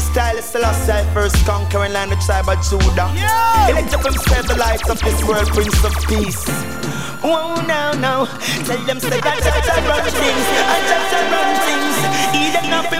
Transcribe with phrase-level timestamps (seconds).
[0.00, 3.12] the style is Selassie, first conquering land, the tribe of Judah.
[3.12, 3.66] Yeah.
[3.66, 6.44] He let up himself the lights of this world, Prince of Peace.
[7.22, 8.26] Oh, no, no.
[8.64, 11.96] Tell them say that I run things, I just run things.
[12.32, 12.90] He did not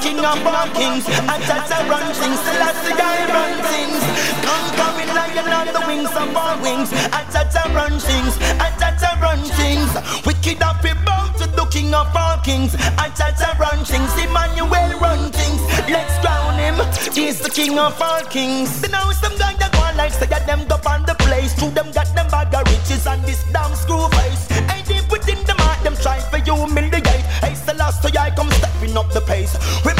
[0.00, 1.04] to king of all kings.
[1.28, 4.02] I just run things, Selassie, I run things.
[4.44, 6.90] Conquering lion on the wings of our wings.
[7.12, 9.90] I just run things, I just run things.
[10.26, 12.74] Wicked up bound to the king of all kings.
[12.98, 15.60] I just run things, Emmanuel run things.
[15.88, 16.76] Let's crown him.
[17.12, 18.88] He's the king of all kings.
[18.88, 21.54] Now some guy that go like say that them go on the place.
[21.54, 24.50] To them got them bag of riches and this damn screw face.
[24.72, 27.26] Ain't deep within the heart, them try for you humiliate.
[27.42, 29.56] Hey, Celeste, I come stepping up the pace.
[29.84, 29.99] Remember,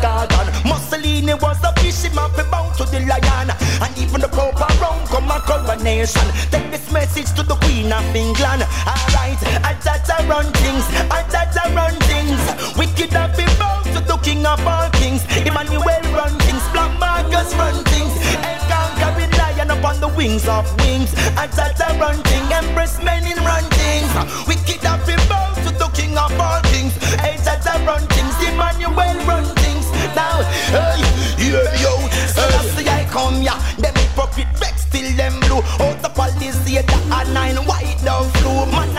[0.00, 0.48] Gargan.
[0.64, 3.50] Mussolini was a fish, him up bound to the lion.
[3.84, 6.26] And even the Pope around come a coronation.
[6.50, 8.64] Take this message to the Queen of England.
[8.88, 12.40] Alright, I I run things, I I run things.
[12.76, 15.22] Wicked up be bound to the King of all kings.
[15.46, 18.12] Emmanuel run things, Black Marcus run things.
[18.40, 21.12] And conquering lion upon the wings of wings.
[21.36, 24.10] I I run things, Empress Menen run things.
[24.48, 26.96] Wicked up be bound to the King of all kings.
[27.20, 28.09] I I run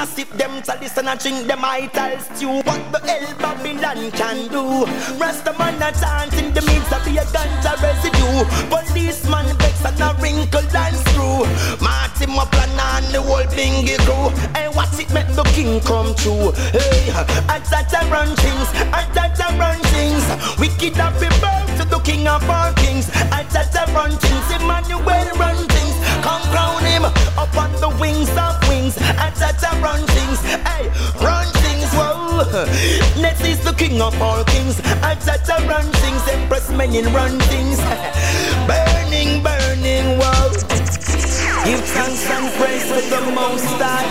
[0.01, 2.65] I sip them listen and drink them ital stew.
[2.65, 4.89] What the hell Babylon can do?
[5.21, 8.41] Rasta man a chanting the midst of a ganja residue.
[8.73, 11.45] Policeman vex and a wrinkle and screw.
[11.85, 14.33] Martin Maplan and the whole bingy crew.
[14.57, 16.49] Hey, what it make the king come true?
[16.73, 17.13] Hey,
[17.45, 20.25] I touch a run things, I touch a run things.
[20.57, 23.05] We Wicked up be bound to the king of all kings.
[23.29, 25.95] I touch a run things, Emmanuel run things.
[26.25, 28.50] Come crown him up on the wings of
[28.91, 29.17] wings.
[29.17, 30.89] I touch a run things, hey,
[31.23, 33.21] run things, whoa.
[33.21, 34.79] Next is the king of all kings.
[35.03, 37.77] I touch a run things, empress Menen run things.
[38.67, 40.51] burning, burning, whoa.
[41.65, 44.07] Give thanks and praise to the most high.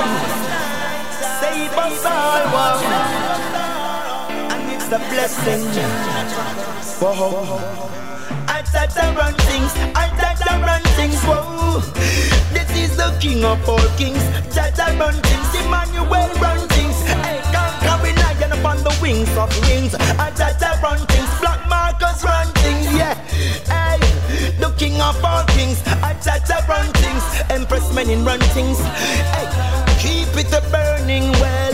[1.40, 2.80] Save us all, whoa.
[4.54, 5.62] And it's a blessing.
[7.00, 8.09] Whoa.
[8.72, 11.80] I touch and run things, I touch and run things, whoa.
[12.54, 14.22] This is the king of all kings,
[14.54, 16.94] touch and run things, Emmanuel run things.
[17.02, 19.96] Hey, conquering lion upon the wings of wings.
[19.96, 23.14] I touch and run things, Black Marcus run things, yeah.
[23.66, 23.98] Hey,
[24.60, 28.78] the king of all kings, I touch and run things, Empress Menen run things.
[29.34, 29.50] Hey,
[29.98, 31.69] keep it a burning well.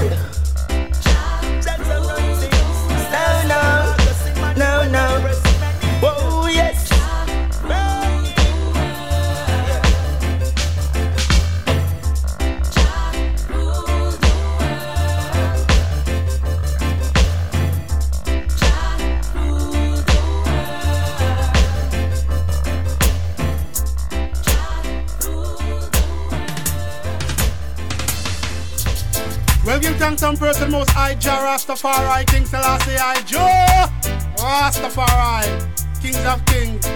[30.06, 33.90] Give thanks and most high Jah Rastafari, King Selassie I Jah
[34.36, 36.86] Rastafari, Kings of Kings,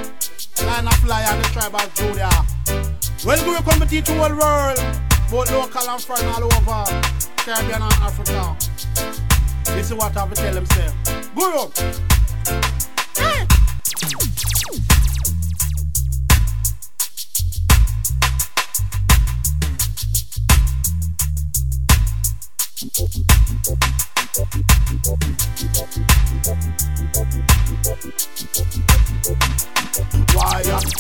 [0.62, 2.30] Lion of Lion, the tribe of Judah.
[3.26, 4.78] Well, we come to teach the whole world,
[5.28, 6.84] both local and foreign all over
[7.38, 8.56] Caribbean and Africa.
[9.74, 10.92] This is what I have to tell them, say.
[11.34, 11.66] Guru,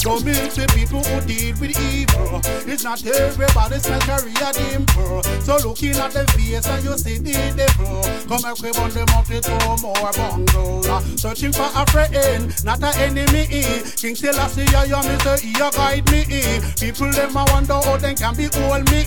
[0.02, 2.40] don't mix with people who deal with evil?
[2.66, 5.22] It's not everybody's my career dimple.
[5.42, 8.02] So looking at the face and you see the devil.
[8.28, 10.86] Come and crib on the mountain to more bungle.
[10.90, 13.46] Uh, Searching for a friend, not an enemy.
[13.96, 15.36] King Selassie, you Mr.
[15.44, 16.24] E, you guide me.
[16.80, 19.02] People them a wonder how they can be hold me.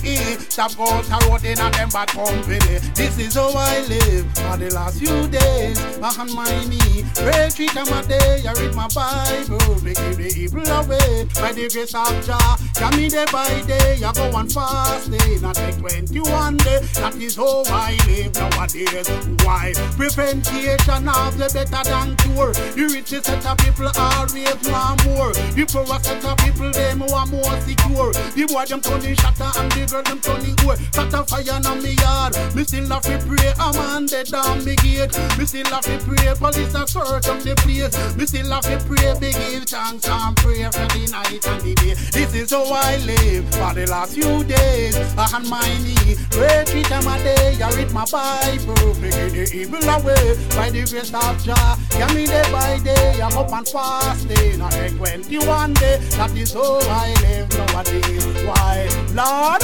[0.48, 2.58] Stop go to road in a them bad company.
[2.94, 5.78] This is how I live for the last few days.
[6.04, 8.46] On my knee, pray three times a day.
[8.46, 11.24] I read my Bible, make the evil away.
[11.34, 14.00] By the grace of Jah, come me day by day.
[14.04, 16.80] I go on fast day, not take 21 day.
[17.00, 19.08] That is how I live nowadays.
[19.44, 19.72] Why?
[19.96, 22.52] Prevention of the better than cure.
[22.52, 25.32] The richest set of people always want more.
[25.56, 28.12] The poor set of people them want more secure.
[28.34, 30.76] The boy them turning shatter and the girl them turning gore.
[30.92, 32.36] Shatter fire on me yard.
[32.54, 35.12] Me still have to pray a man they down me gate.
[35.38, 37.94] Me still have to pray, police are search up the place.
[38.16, 39.34] Me still have to pray, big
[39.68, 41.94] thanks and pray for the night and the day.
[42.10, 44.96] This is how I live for the last few days.
[45.16, 47.62] I on my knee, pray three times a day.
[47.62, 51.78] I read my Bible, picking the evil away by the grace of Jah.
[51.98, 54.60] Yeah, me day by day, I'm up and fasting.
[54.60, 58.26] I take 21 day, that is how I live nowadays.
[58.44, 59.62] Why, Lord,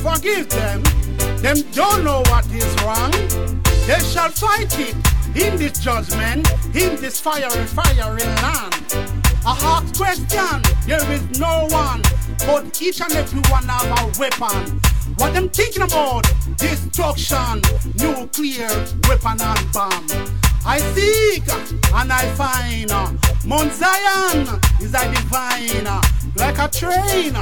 [0.00, 0.82] forgive them.
[1.42, 3.12] Them don't know what is wrong.
[3.86, 4.96] They shall fight it
[5.36, 9.23] in this judgment, in this fiery, fiery land.
[9.46, 12.00] A hard question, there is no one,
[12.46, 14.80] but each and every one have a weapon.
[15.18, 16.24] What them thinking about?
[16.56, 17.60] Destruction,
[17.98, 18.68] nuclear
[19.06, 20.06] weapon and bomb.
[20.64, 21.46] I seek
[21.92, 22.90] and I find
[23.44, 24.48] Mount Zion
[24.80, 25.84] is a divine,
[26.36, 27.36] like a train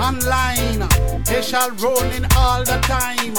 [0.00, 0.88] online.
[1.24, 3.34] They shall roll in all the time,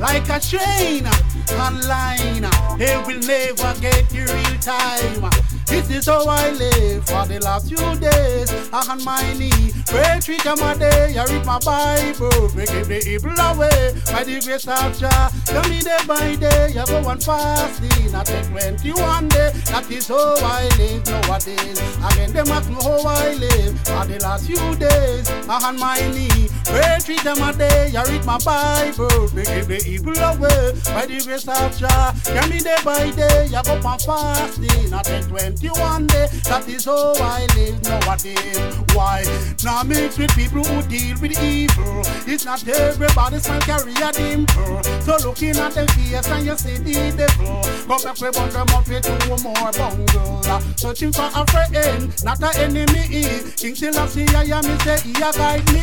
[0.00, 1.06] like a train
[1.54, 2.50] online.
[2.78, 5.30] They will never get you real time.
[5.66, 8.52] This is how I live for the last few days.
[8.72, 11.16] I on my knee, pray three times a day.
[11.16, 15.30] I read my Bible, making the evil away by the grace of Jah.
[15.68, 18.14] Me day by day, I go on fasting.
[18.14, 19.64] I take 21 days.
[19.70, 21.80] That is how I live nowadays.
[22.12, 25.28] Again, them ask me how I live for the last few days.
[25.48, 27.92] I on my knee, pray three times a day.
[27.96, 32.12] I read my Bible, making the evil away by the grace of Jah.
[32.48, 34.92] Me day by day, I go on fasting.
[34.92, 35.24] I take
[35.60, 36.42] 21 days.
[36.42, 38.58] That is how I live nowadays.
[38.94, 39.24] Why?
[39.64, 42.02] Now mix with people who deal with evil.
[42.26, 44.82] It's not everybody's man carry a dimple.
[45.02, 47.62] So looking at the face and you see the devil.
[47.86, 50.40] Come back we bundle them up with two more bungle.
[50.44, 53.52] Uh, searching for a friend, not an enemy.
[53.56, 55.82] King Selassie, I am me say he a guide me.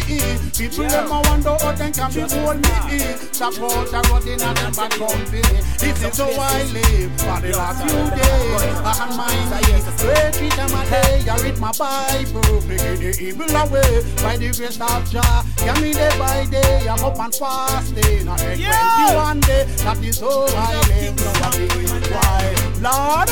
[0.57, 3.21] People them a wonder how them can be hold me.
[3.41, 5.41] Out the road in a them bad company.
[5.79, 8.61] This is how I live for the last few days.
[8.85, 9.97] I am mind.
[9.97, 11.29] Pray three times a day.
[11.29, 15.43] I read my Bible, picking the evil away by the grace of Jah.
[15.63, 18.27] Yeah, me day by day, I'm up and fasting.
[18.27, 19.11] I take Yeah.
[19.13, 19.63] 21 day.
[19.83, 22.11] That is how I live nowadays.
[22.11, 23.29] Why, Lord,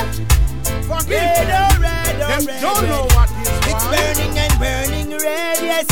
[0.86, 2.90] forgive Red, oh, red, oh, Them red, don't red.
[2.90, 5.88] know what is It's burning and burning red, yes.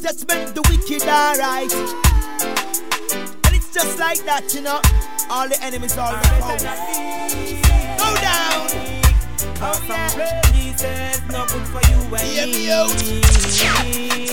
[0.00, 1.72] Just make the wicked alright.
[3.46, 4.80] And it's just like that, you know.
[5.30, 6.60] All the enemies are found.
[7.98, 8.93] Go down.
[9.64, 13.20] Some places no good for you and Hear me
[13.82, 14.26] me.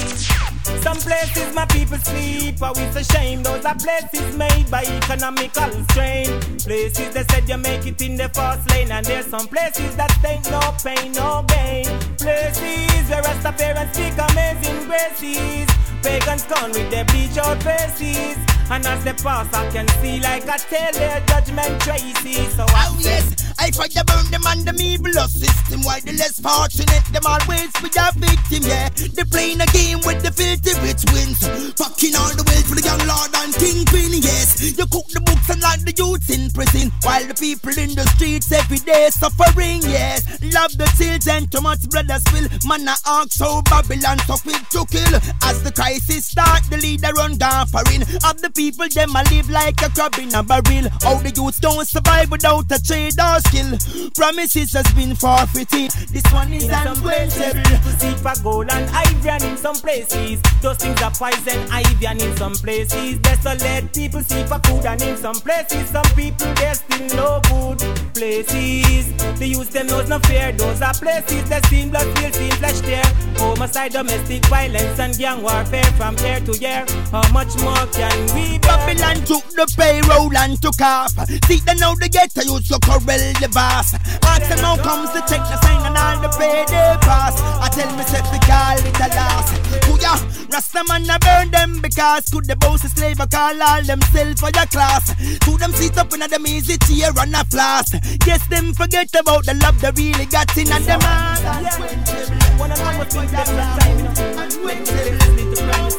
[0.82, 3.42] Some places my people sleep, but it's a shame.
[3.42, 6.28] Those are places made by economical strain.
[6.60, 10.12] Places that said you make it in the fast lane, and there's some places that
[10.26, 11.86] ain't no pain, no gain.
[12.18, 15.68] Places where Rasta parents speak amazing graces.
[16.04, 18.38] Pagans gone with their bleach out faces.
[18.70, 22.54] And as they pass, I can see like I tell their judgment traces.
[22.56, 25.82] So I Oh yes, I fight to burn them and the evil system.
[25.84, 28.90] Why the less fortunate, them always be a victim, yeah.
[28.90, 31.42] They playing a game with the filthy rich wins.
[31.76, 34.62] Fucking all the way for the young lord and kingpin, yes.
[34.62, 36.92] You cook the books and lock the youths in prison.
[37.04, 40.24] While the people in the streets every day suffering, yes.
[40.54, 42.48] Love the children, too much blood a spill.
[42.70, 45.14] Man, I ask so Babylon so quick to kill.
[45.44, 48.06] As the crisis start, the leader run gaffering.
[48.24, 50.88] Of the people, them a live like a crab in a barrel.
[51.02, 54.10] How the youths don't survive without a trade or skill.
[54.16, 55.92] Promises has been forfeited.
[56.10, 57.64] This one is In some places, unquenchable.
[57.70, 62.06] people seek for gold and ivory, and in some places, those things are poison ivy,
[62.08, 66.52] and in some places, desolate people seek for food, and in some places, some people
[66.56, 67.80] they're still no good
[68.14, 69.14] places.
[69.40, 70.52] They use them knows no fear.
[70.52, 73.04] Those are places that seen blood, feel, seen flesh there.
[73.38, 76.86] Homicide, domestic violence, and gang warfare from year to year.
[77.12, 78.78] How much more can we bear?
[78.78, 81.12] Babylon took the payroll and took off.
[81.48, 83.02] See them now they get to use to corral
[83.40, 83.94] the boss.
[84.24, 87.40] Ask them how comes the check the sign and all the pay they pass.
[87.62, 89.48] I tell myself we call it a loss.
[89.86, 90.18] Who ya?
[90.52, 94.42] Rasta man a burn them because could the boss a slave a call all themselves
[94.42, 95.14] for your class.
[95.46, 97.92] To them sit up in them easy chair and a floss.
[98.26, 101.42] Guess them forget about the love they really got in and them heart.
[101.42, 102.58] Yeah.
[102.58, 104.66] One of them was think that time, you know.
[104.66, 105.92] When they listening to crime,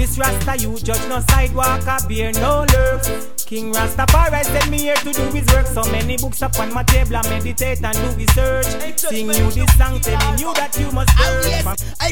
[0.00, 3.44] This Rasta you judge no sidewalk, a bear no lurks.
[3.44, 5.66] King Rasta Rastafari sent me here to do his work.
[5.66, 8.64] So many books upon my table, I meditate and do research.
[8.98, 11.09] Sing you this song, telling you that you must.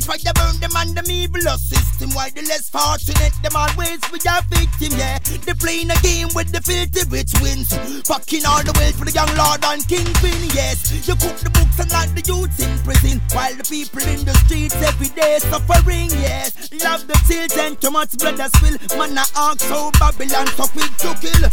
[0.08, 2.08] I fight burn them and them evil system.
[2.16, 5.18] Why the less fortunate, them always we are victim, yeah.
[5.44, 7.68] They playing a game with the filthy rich wins.
[8.08, 10.88] Fucking all the wealth for the young lord and kingpin, yes.
[11.04, 13.20] You cook the books and like the youths in prison.
[13.36, 16.56] While the people in the streets every day suffering, yes.
[16.80, 18.80] Love the children, too much blood a spill.
[18.96, 21.52] Man, I ask how Babylon so quick to kill.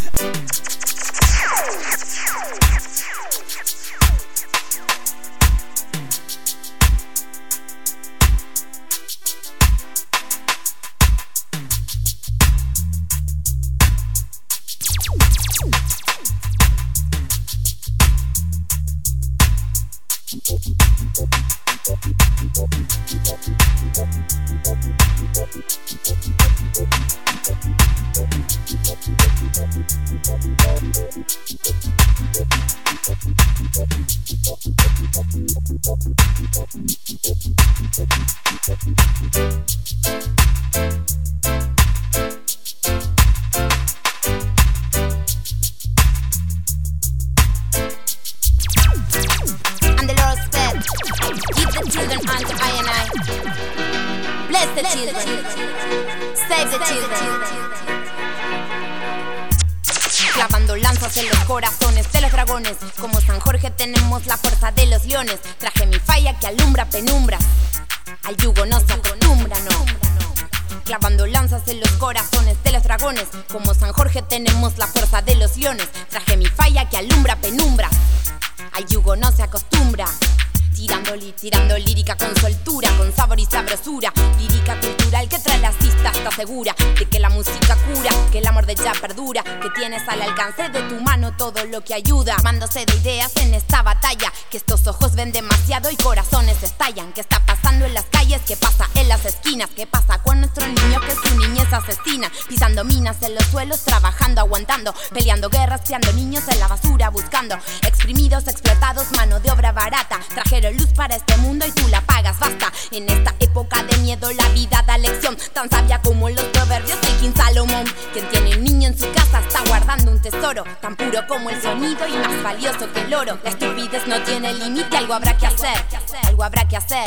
[90.36, 92.36] Alcance de tu mano todo lo que ayuda.
[92.42, 97.12] Mándose de ideas en esta batalla, que estos ojos ven demasiado y corazones estallan.
[97.12, 98.40] ¿Qué está pasando en las calles?
[98.46, 99.68] ¿Qué pasa en las esquinas?
[99.76, 102.30] ¿Qué pasa con nuestro niño que su niñez asesina?
[102.48, 107.56] Pisando minas en los suelos, trabajando, aguantando, peleando guerras, criando niños en la basura, buscando
[107.82, 110.18] exprimidos, explotados, mano de obra barata.
[110.34, 112.72] Trajeron luz para este mundo y tú la pagas, basta.
[112.90, 117.16] En esta época de miedo la vida da lección, tan sabia como los proverbios del
[117.18, 117.84] King Salomón.
[118.12, 121.60] Quien tiene un niño en su casa está guardando un tesoro, tan puro como el
[121.60, 123.40] sonido y más valioso que el oro.
[123.42, 125.76] La estupidez no tiene límite, algo habrá que hacer,
[126.22, 127.02] algo habrá que hacer,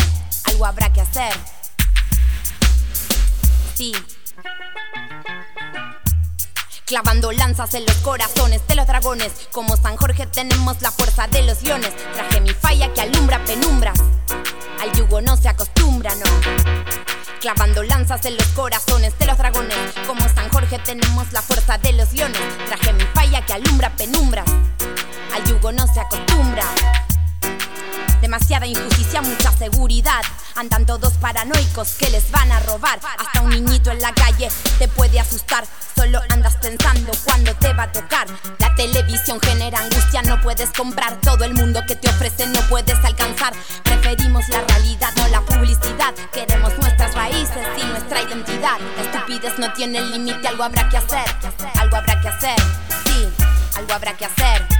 [0.47, 1.33] algo habrá que hacer.
[3.75, 3.93] Sí.
[6.83, 9.47] Clavando lanzas en los corazones de los dragones.
[9.53, 11.95] Como San Jorge tenemos la fuerza de los leones.
[12.13, 13.97] Traje mi falla que alumbra penumbras.
[14.81, 17.18] Al yugo no se acostumbra, no.
[17.39, 19.77] Clavando lanzas en los corazones de los dragones.
[20.05, 22.41] Como San Jorge tenemos la fuerza de los leones.
[22.67, 24.49] Traje mi falla que alumbra penumbras.
[25.33, 26.65] Al yugo no se acostumbra.
[28.21, 30.21] Demasiada injusticia, mucha seguridad.
[30.55, 32.99] Andan todos paranoicos que les van a robar.
[33.17, 35.65] Hasta un niñito en la calle te puede asustar.
[35.95, 38.27] Solo andas pensando cuándo te va a tocar.
[38.59, 41.19] La televisión genera angustia, no puedes comprar.
[41.21, 43.53] Todo el mundo que te ofrece no puedes alcanzar.
[43.83, 46.13] Preferimos la realidad, no la publicidad.
[46.33, 48.79] Queremos nuestras raíces y nuestra identidad.
[48.97, 51.25] La estupidez no tiene límite, algo habrá que hacer.
[51.75, 52.55] Algo habrá que hacer,
[53.05, 53.27] sí,
[53.75, 54.78] algo habrá que hacer.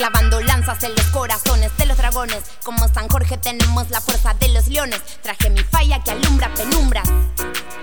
[0.00, 2.42] Clavando lanzas en los corazones de los dragones.
[2.64, 4.98] Como San Jorge tenemos la fuerza de los leones.
[5.22, 7.06] Traje mi falla que alumbra penumbras.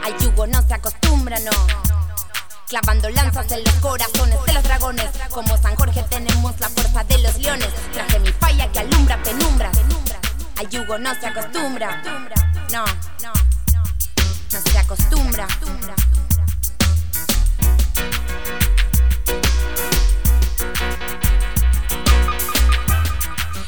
[0.03, 1.51] Al yugo no se acostumbra, no.
[2.69, 5.05] Clavando lanzas en los corazones de los dragones.
[5.29, 7.69] Como San Jorge tenemos la fuerza de los leones.
[7.93, 9.77] Traje mi falla que alumbra penumbras.
[10.57, 12.01] Al yugo no se acostumbra.
[12.71, 12.83] No,
[13.21, 13.33] no,
[14.53, 15.47] no se acostumbra.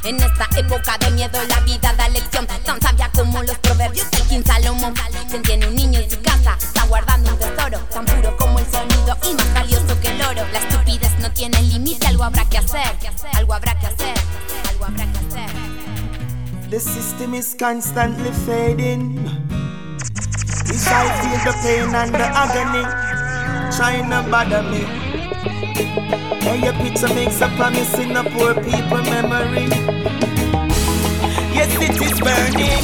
[0.10, 4.24] En esta época de miedo la vida da lección Tan sabia como los proverbios del
[4.24, 4.92] King Salomón
[5.30, 8.66] Quien tiene un niño en su casa está guardando un tesoro Tan puro como el
[8.72, 12.58] sonido y más valioso que el oro La estupidez no tiene límite, algo habrá que
[12.58, 12.92] hacer
[13.34, 14.16] Algo habrá que hacer,
[14.70, 15.50] algo habrá que hacer
[16.72, 19.16] The system is constantly fading.
[20.68, 22.84] Wish I feel the pain and the agony.
[23.76, 25.19] Trying to bother me.
[26.50, 29.70] Hey, your picture makes a promise in a poor people memory.
[31.54, 32.82] Yes, it is burning.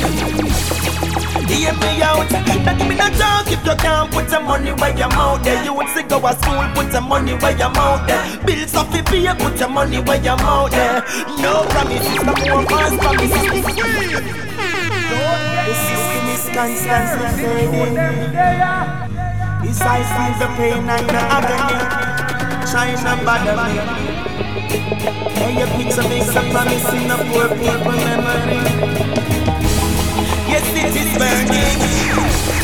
[1.50, 2.30] Hear me out.
[2.30, 5.64] That me not talk if you can't put the money where your mouth there.
[5.66, 8.38] You would say go to school, put the money where your mouth there.
[8.46, 11.02] Bills off the pay, put your money where your mouth there.
[11.42, 13.66] No promises, no more false promises.
[15.10, 17.98] The system is constantly fading.
[20.16, 22.25] Feel the pain and the agony.
[22.76, 23.80] Trying to bother me.
[25.40, 28.60] Hey, your picture makes a promise in a poor people memory.
[30.52, 32.55] Yes, it is burning.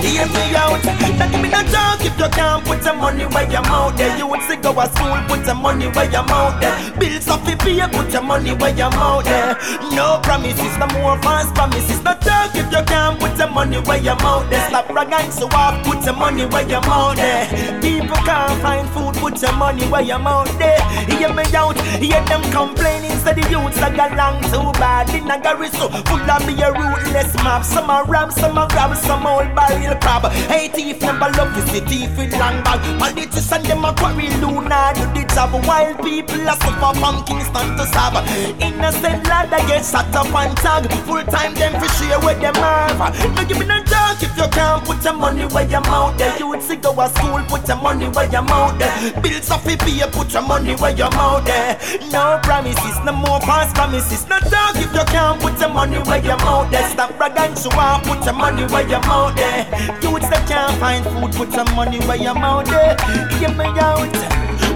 [0.00, 0.82] Hear me out.
[1.18, 4.16] Now give me no talk if you can't put some money where your mouth there.
[4.16, 6.76] You would say go to school, put some money where your mouth there.
[6.98, 9.56] Bills off the pay, put your money where your mouth there.
[9.92, 12.02] No promises, no more false promises.
[12.02, 14.66] No talk if you can't put some money where your mouth there.
[14.68, 17.46] Stop bragging so off, put your money where your mouth there.
[17.80, 20.80] People can't find food, put your money where your mouth there.
[21.10, 23.16] Hear me out, hear them complaining.
[23.20, 25.10] Say the youths are got long too bad.
[25.10, 27.64] In a garage so full of me a rootless map.
[27.64, 30.32] Some are ram, some are grab, some old barrel real crab.
[30.32, 32.80] Hey, thief never love you, see thief with long bag.
[32.98, 35.52] Politicians them a quarry Luna do the job.
[35.66, 38.14] While people are suffer from Kingston to Sab.
[38.60, 40.90] Innocent lad that get shot up and tag.
[41.06, 43.14] Full time them for share with them have.
[43.34, 46.38] No give me no talk if you can't put your money where your mouth there.
[46.38, 49.20] You would see go to school, put your money where your mouth there.
[49.20, 51.78] Bills it pay, put your money where your mouth there.
[52.10, 54.26] No promises, no more false promises.
[54.28, 56.88] No talk if you can't put your money where your mouth there.
[56.90, 59.66] Stop bragging, so I put your money where your mouth there.
[60.02, 62.96] Youths that can't find food, put some money where your mouth there.
[63.40, 64.12] Give me out.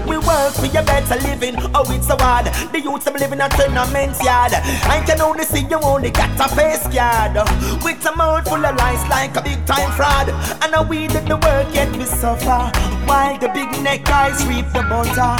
[0.07, 1.55] We work for your better living.
[1.73, 2.45] Oh, it's so hard.
[2.71, 4.53] The youths are living in a tournament yard.
[4.85, 7.35] I can only see you only got a face card.
[7.83, 10.29] With a mouth full of lies like a big time fraud.
[10.61, 12.69] And now we did the work yet we suffer.
[13.05, 15.35] While the big neck guys reap the butter.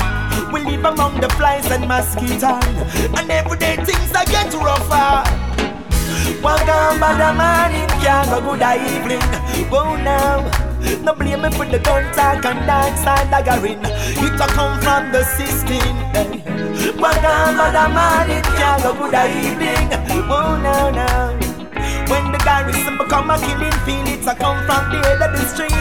[0.51, 2.65] We live among the flies and mosquitoes.
[3.17, 5.44] And every day things are get rougher.
[6.45, 9.19] By the morning, can't go good evening.
[9.73, 10.45] Oh now.
[11.03, 13.81] No blame me for the gun talk and dance and daggering.
[13.81, 15.97] It a come from the system.
[17.01, 19.89] One gone by the morning, can't go good evening.
[20.29, 21.44] Oh now now.
[22.09, 25.45] When the garrison become a killing field, it's a come from the head of the
[25.47, 25.71] stream.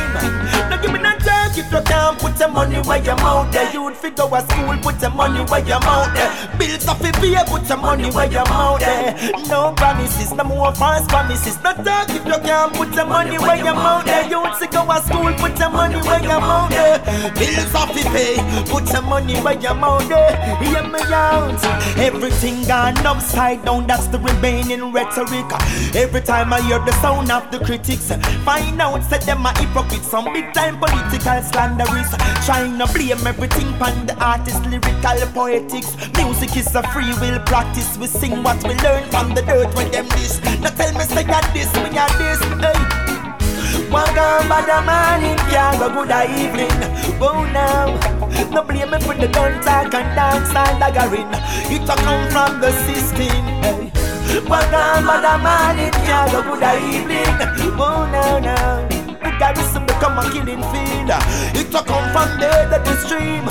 [0.71, 3.71] Now give me no talk if you can't put your money where your mouth there.
[3.73, 6.31] You'd fit go to school, put your money where your mouth there.
[6.59, 9.15] Bills off it pay, put your money where your mouth there.
[9.49, 11.57] No promises, no more false promises.
[11.63, 14.29] No talk if you can't put your money where your mouth there.
[14.29, 16.99] You'd fit go to school, put your money where your mouth there.
[17.35, 18.37] Bills off it pay,
[18.71, 20.37] put your money where your mouth there.
[20.63, 21.63] Hear me out.
[21.99, 25.47] Everything gone upside down, that's the remaining rhetoric.
[25.95, 28.15] Every Every time I hear the sound of the critics,
[28.47, 32.15] find out said them a hypocrites, some big time political slanderists,
[32.47, 35.91] trying to blame everything on the artist, lyrical poetics.
[36.15, 37.99] Music is a free will practice.
[37.99, 40.39] We sing what we learn from the dirt when them this.
[40.63, 42.39] Now tell me say that this, me got this.
[42.63, 43.91] Hey.
[43.91, 46.71] One gone by the morning, can't go good evening.
[47.19, 47.91] Oh now,
[48.55, 51.27] no blame me for the gun talk and dance and daggering.
[51.75, 53.35] It a come from the system.
[53.67, 53.84] Hey.
[54.43, 56.43] But on, I'm on it, yeah, go.
[57.79, 58.89] Oh, no, no.
[59.23, 61.11] The garrison become a killing field.
[61.57, 63.45] It a come from there that the stream.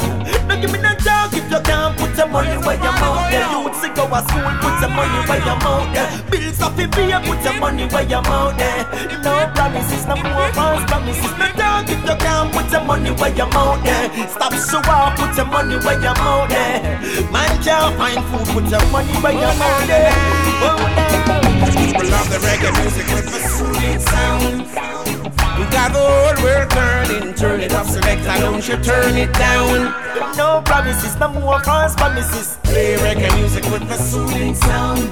[0.47, 3.49] Don't give me no talk if you can't put your money where your mouth there.
[3.49, 6.09] You would go to school, put your money where your mouth there.
[6.29, 8.85] Bills off the beer, put your money where your mouth there.
[9.25, 11.33] No promises, no more false promises.
[11.41, 14.05] No talk if you can't put your money where your mouth there.
[14.29, 17.01] Stop show off, put your money where your mouth there.
[17.33, 20.13] Man can't find food, put your money where your mouth there.
[20.61, 21.73] Oh, eh.
[21.73, 25.42] People love the reggae music with the soothing sound.
[25.57, 29.93] We got the whole world turning, turn it up, select, don't you turn it down.
[30.35, 32.57] No promises, no more false promises.
[32.63, 35.11] Play reggae music with the soothing sound.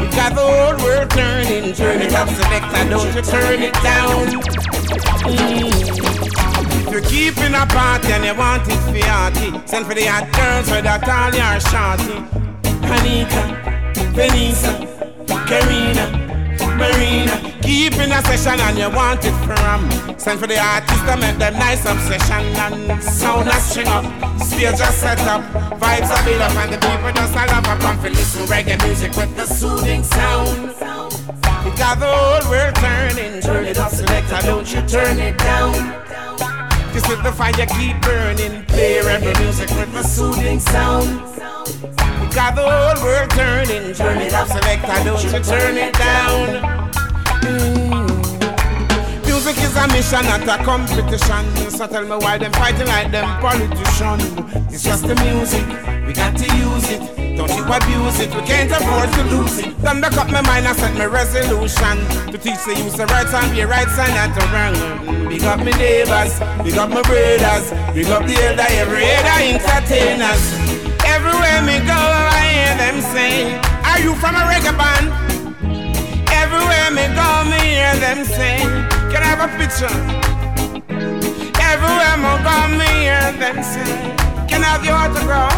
[0.00, 4.26] We got the whole world turning, turn it up, select, don't you turn it down.
[5.26, 5.70] Mm.
[6.86, 10.70] If you're keeping a party and you want it for send for the hot girls
[10.70, 12.38] with that all your shorty.
[12.90, 13.68] Anita.
[14.18, 14.72] Benisa,
[15.46, 16.27] Karina,
[16.78, 17.34] Marina.
[17.60, 19.90] Keep in a session and you want it from.
[20.18, 24.04] Send for the artist to make them nice obsession and sound a string up.
[24.40, 25.42] Stage just set up,
[25.78, 29.14] vibes are built up and the people just a love up and listen reggae music
[29.16, 30.70] with the soothing sound.
[31.66, 33.40] It got the whole world turning.
[33.42, 35.74] Turn it up, selector, don't you turn it down.
[36.92, 38.64] Just let the fire keep burning.
[38.66, 41.28] Play reggae music with the soothing sound.
[42.34, 43.94] Got the whole world turning.
[43.94, 46.62] Turn it up, selector, don't you turn it down.
[47.42, 49.26] Mm.
[49.26, 51.70] Music is a mission, not a competition.
[51.70, 54.22] So tell me why them fighting like them politicians.
[54.72, 55.66] It's just the music,
[56.06, 57.00] we got to use it.
[57.36, 59.76] Don't you abuse it, we can't afford to lose it.
[59.82, 61.96] Make up my mind and set my resolution
[62.30, 65.28] to teach the use the right and be right side not the wrong.
[65.28, 70.67] Big up my neighbors, big up my brothers, big up the elder, every other entertainers.
[71.68, 75.08] Me go, I hear them say, Are you from a reggae band?
[76.30, 78.58] Everywhere me go, me hear them say,
[79.10, 79.94] Can I have a picture?
[81.60, 83.90] Everywhere I go, me hear them say,
[84.48, 85.56] Can I have your autograph?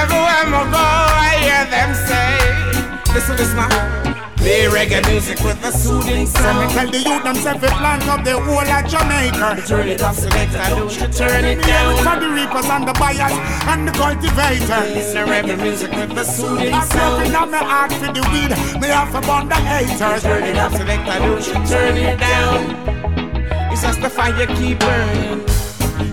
[0.00, 0.86] Everywhere I go,
[1.26, 4.01] I hear them say, Listen, listen.
[4.42, 6.42] Play reggae music with a soothing sound.
[6.42, 9.62] So me tell the youth themselves to plant up the whole of Jamaica.
[9.68, 11.96] Turn it up, selector, don't you turn it down.
[12.02, 13.38] For the reapers and the buyers
[13.70, 14.68] and the cultivators.
[14.68, 16.92] Listen reggae music with a soothing sound.
[16.92, 18.50] I'm looking at my heart for the weed.
[18.82, 20.22] Me have to burn the haters.
[20.24, 23.70] Turn it up, selector, don't you turn it down.
[23.70, 25.46] It's just the fire keep burning.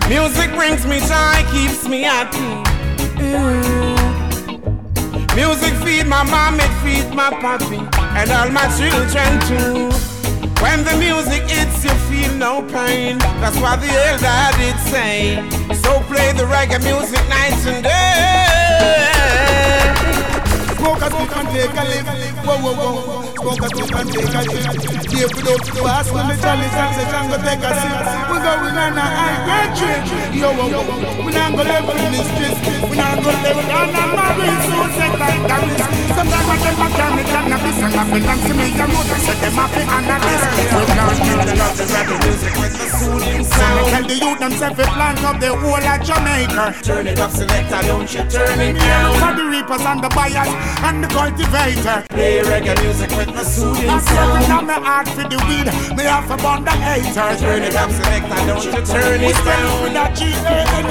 [0.08, 2.38] Music brings me joy, keeps me happy.
[3.18, 3.90] Mm.
[5.36, 7.78] Music feed my mom, it feed my papi,
[8.18, 9.90] and all my children too.
[10.62, 13.18] When the music hits, you feel no pain.
[13.40, 15.42] That's what the elder did say.
[15.82, 18.60] So play the reggae music night and day.
[20.76, 22.39] Smoke a stick and take a lift.
[22.50, 23.30] Whoa, whoa, whoa.
[23.30, 24.42] Smoke a stick and take a
[25.22, 27.98] it up to us when the chalice and say, Django take a sip.
[28.26, 30.02] We going on a high grade trip.
[30.34, 31.24] Yo, whoa, whoa.
[31.24, 32.58] We not gonna level in this street.
[32.90, 34.90] We not gonna level on a marine suit.
[34.98, 35.82] Second than this.
[36.10, 38.66] Sometimes I them back down the cannabis and I feel like to me.
[38.74, 40.42] I know they say them happy and a this.
[40.74, 43.86] We can't keep the love the reggae music with the soothing sound.
[43.94, 46.74] Tell the youth themselves to plant up the whole of Jamaica.
[46.82, 49.14] Turn it up, selector, don't you turn it down.
[49.22, 50.50] For the reapers and the buyers
[50.82, 52.04] and the cultivator.
[52.10, 54.44] Play reggae music with the soothing sound.
[54.44, 55.66] I'm on my heart for the weed.
[55.96, 57.40] Me have to burn the haters.
[57.40, 59.94] Turn it up, selector, don't you turn it stand with down.
[59.94, 60.90] that GA and I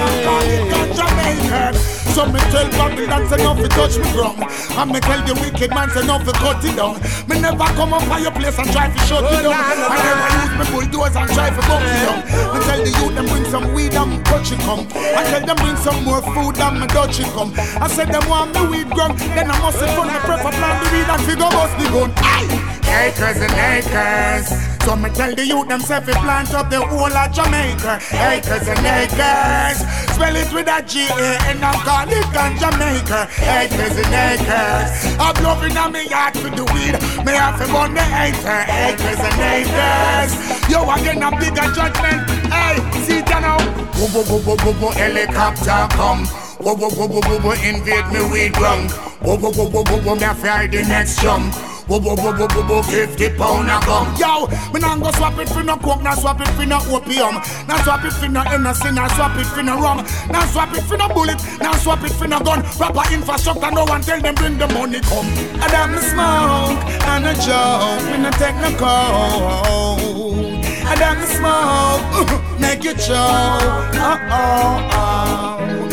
[2.19, 2.49] call it got Jamaica.
[2.49, 4.43] So me tell Babylon say no fi touch me ground.
[4.75, 6.99] And me tell the wicked man say no fi cut it down.
[7.27, 9.55] Me never come up on your place and try to shut it down.
[9.55, 12.19] I never use me bulldozer and try to buck it down.
[12.53, 14.87] Me tell the youth them bring some weed and me touch it come.
[14.95, 17.53] I tell them bring some more food and me dutch it come.
[17.55, 20.07] I said them want me weed ground, then I must have fun.
[20.07, 22.11] Me prefer plant the weed and figure bust the gun.
[22.17, 22.49] Aye!
[22.89, 24.68] Acres and acres.
[24.85, 28.01] So me tell the youth themself to plant up the whole of Jamaica.
[28.09, 29.77] Acres and acres.
[30.15, 33.29] Spell it with a G A and I call it on Jamaica.
[33.37, 34.89] Acres and acres.
[35.19, 36.97] I'm loving on me yard for the weed.
[37.21, 38.65] Me have to burn the acre.
[38.65, 40.31] Acres and acres.
[40.71, 42.25] Yo, again a bigger judgment.
[42.49, 43.59] Hey, see it now.
[43.99, 46.25] Whoa, whoa, whoa, whoa, whoa, whoa, helicopter come.
[46.59, 48.91] Whoa, whoa, whoa, whoa, whoa, whoa, invade me weed ground.
[49.21, 51.53] Whoa, whoa, whoa, whoa, whoa, whoa, me fry the next jump.
[51.89, 54.13] Whoa, whoa, whoa, whoa, whoa, whoa, 50 pound a gum.
[54.15, 57.33] Yo, me nah go swap it for no coke, nah swap it for no opium.
[57.67, 60.05] Nah swap it for no Hennessy, nah swap it for no rum.
[60.29, 62.61] Nah swap it for no bullet, nah swap it for no gun.
[62.77, 65.25] Proper infrastructure, no one tell them bring the money come.
[65.59, 66.77] I damn smoke
[67.09, 70.63] and a joke, we no take no cold.
[70.85, 73.97] I damn smoke, make you choke.
[73.97, 75.88] Oh, oh, oh.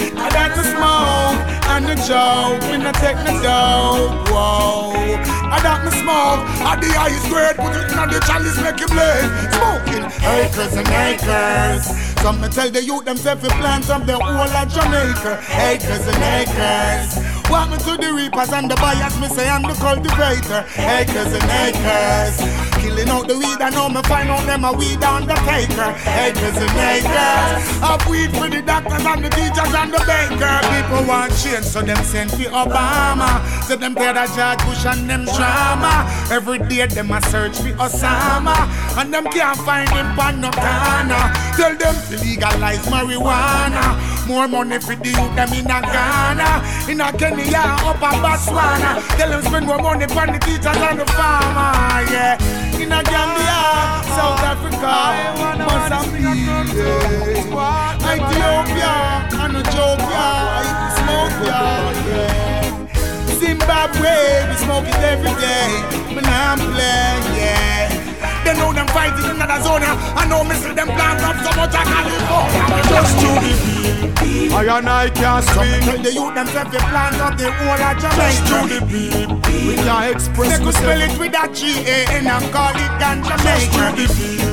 [1.87, 4.29] I me a joke, we no take no dope.
[4.35, 4.91] Whoa.
[5.55, 8.91] I got me smoke, at the highest grade, put it in the chalice, make it
[8.91, 9.31] blaze.
[9.55, 11.87] Smoking acres and acres.
[12.23, 15.39] Some me tell the youth themselves to plant up the whole of Jamaica.
[15.63, 17.23] Acres and acres.
[17.49, 20.67] Want me to the reapers and the buyers, me say I'm the cultivator.
[20.75, 22.76] Acres and acres.
[22.87, 25.91] Killing out the weed, I know me find out them a weed undertaker.
[26.07, 27.83] Acres and acres.
[27.83, 30.55] Of weed for the doctors and the teachers and the baker.
[30.71, 33.43] People want change, so them send for Obama.
[33.67, 36.07] So them play the George Bush and them drama.
[36.31, 38.55] Every day them a search for Osama.
[38.95, 40.51] And them can't find him on no.
[41.59, 43.99] Tell them to legalize marijuana.
[44.29, 46.63] More money for the youth them in a Ghana.
[46.87, 49.03] In a Kenya, up a Botswana.
[49.19, 52.07] Tell them spend more money for the teachers and the farmer.
[52.15, 52.76] Yeah.
[52.79, 53.61] In a Gambia,
[54.17, 54.95] South Africa,
[55.65, 56.27] Mozambique.
[58.15, 58.95] Ethiopia,
[59.43, 60.27] and Ethiopia.
[63.39, 64.15] Zimbabwe,
[64.49, 65.69] we smoke it every day.
[66.15, 68.06] When I'm playing, yeah.
[68.47, 69.83] They know them fighting in another zone.
[69.83, 72.63] I know me see them plant up so much I California.
[72.87, 73.53] Just to the
[74.23, 74.53] beat.
[74.55, 75.83] I and I can't speak.
[75.83, 78.23] Tell the youth themselves they plant up the whole of Jamaica.
[78.23, 79.27] Just to the beat.
[79.67, 80.47] We can't express.
[80.47, 84.47] They could spell it with a G-A-N and call it ganja Jamaica.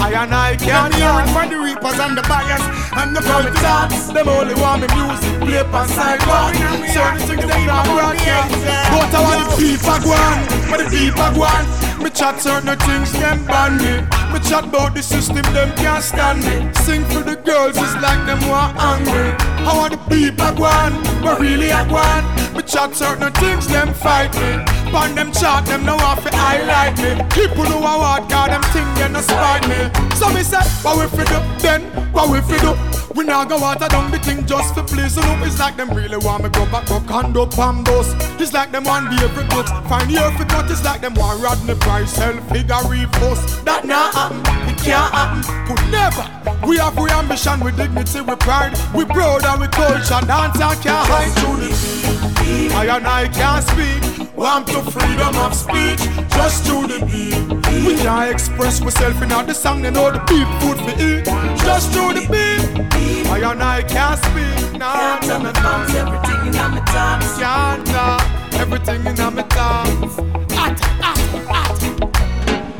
[0.00, 2.64] I and I can't hear it for the reapers and the buyers
[2.96, 4.16] and the cultivators.
[4.16, 6.56] Them only want me music, play on sidewalk.
[6.88, 8.64] Certain things they not broadcast.
[8.64, 10.40] But I want the people go on,
[10.72, 11.85] but the people go on.
[12.02, 14.00] Me chat certain things, them ban me.
[14.32, 16.72] Me chat about the system, them can't stand me.
[16.84, 19.32] Sing for the girls, it's like them want angry.
[19.66, 22.56] I want the people go on, but really I go.
[22.56, 24.85] Me chat certain things, them fight me.
[24.92, 27.14] Pan them chat, them no want to highlight me.
[27.30, 29.90] People who I want, God, them think they no spite me.
[30.16, 31.82] So me say, what we fi do then?
[32.12, 32.74] What we fi do?
[33.16, 35.42] We now go water down the thing just for please them.
[35.42, 38.12] It's like them really want me go back, go condo pambos.
[38.38, 39.66] It's like them want the every cut.
[39.88, 40.70] Find the every cut.
[40.70, 43.64] It's like them want Rodney Price, sell figure repost.
[43.64, 46.68] That not happen, it can't happen, could never.
[46.68, 50.20] We have we ambition, we dignity, we pride, we proud and we culture.
[50.26, 52.35] Dance and can't hide through the.
[52.74, 54.16] I and I can't speak.
[54.36, 55.98] Want to freedom of speech,
[56.30, 57.86] just to the beat.
[57.86, 61.24] We can't express ourselves in the song, they know the beat food for eat,
[61.64, 62.86] just to the beat.
[63.28, 67.38] I and I can't speak, nah, can't nah, nah, everything in my thoughts.
[67.38, 68.22] Can't talk,
[68.60, 70.18] everything in my thoughts.
[70.52, 71.80] At, at, at.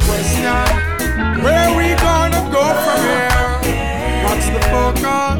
[0.05, 4.25] Question, where we gonna go from here?
[4.25, 5.36] What's the focus?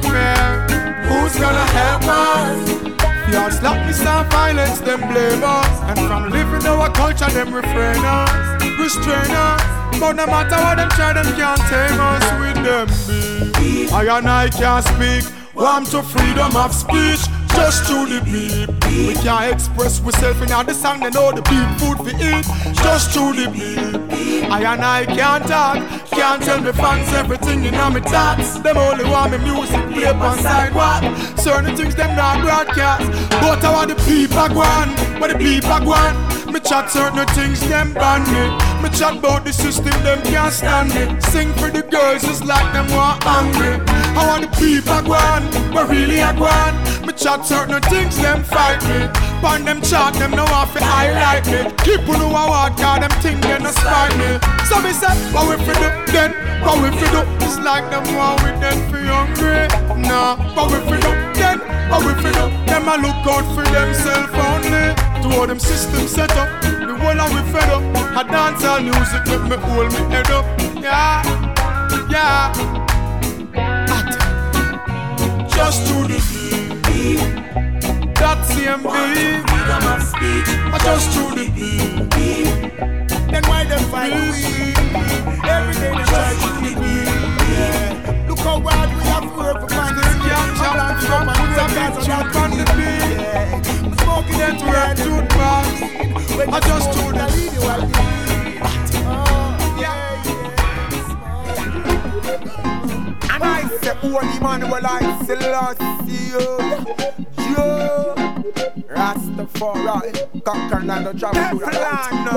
[0.00, 0.66] disappear.
[1.08, 3.32] Who's gonna help us?
[3.32, 5.80] Yard slackness and violence, them blame us.
[5.88, 9.62] And from living our culture, them refrain us, restrain us.
[10.00, 12.86] But no matter what them try, them can't tame us with them
[13.58, 13.88] be.
[13.92, 15.24] I and I can't speak.
[15.54, 17.22] Want to freedom of speech,
[17.54, 18.68] just to the beat.
[19.06, 22.44] We can't express ourselves in the song, they know the beat food we eat,
[22.82, 24.03] just to the beat.
[24.50, 25.76] I and I can't talk,
[26.10, 28.58] can't tell me fans everything in my thoughts.
[28.60, 31.02] Them only want me music play on sidewalk.
[31.38, 33.10] Certain things them not broadcast,
[33.40, 36.43] but I want the people go on, but the people go on.
[36.54, 38.46] Me chat certain things them ban me.
[38.80, 41.10] Me chat about the system them can't stand it.
[41.34, 43.82] Sing for the girls just like them want angry.
[44.14, 45.42] I want the people go on,
[45.74, 46.78] but really I go on.
[47.02, 49.10] Me chat certain things them fight me.
[49.42, 51.74] Pan them chat them no want to highlight me.
[51.82, 54.38] People who I want call them think they no spite me.
[54.70, 56.30] So me say, what we fi do then?
[56.62, 57.26] What we fi do?
[57.42, 59.66] It's like them want with them for hungry.
[60.06, 61.58] Nah, what we fi do then?
[61.90, 62.46] What we fi do?
[62.70, 65.13] Them a look out for themselves only.
[65.24, 67.82] To all them systems set up, the whole of we fed up.
[68.14, 70.44] I dance all music make me hold me head up.
[70.76, 71.24] Yeah,
[72.12, 72.52] yeah.
[73.88, 76.20] At, just to the
[76.84, 77.24] beat.
[78.20, 79.48] That same beat.
[79.48, 80.50] Freedom of speech.
[80.68, 82.04] I just to the beat.
[83.32, 84.76] Then why them fight we?
[85.48, 90.04] Every day they try to beat Look how hard we have to work for finding
[90.04, 93.33] Still can't jump from put a big jump on the beat.
[105.34, 106.84] Selassie, oh.
[107.36, 108.14] Jah,
[108.88, 112.28] Rastafari, conquer land of travel to the land.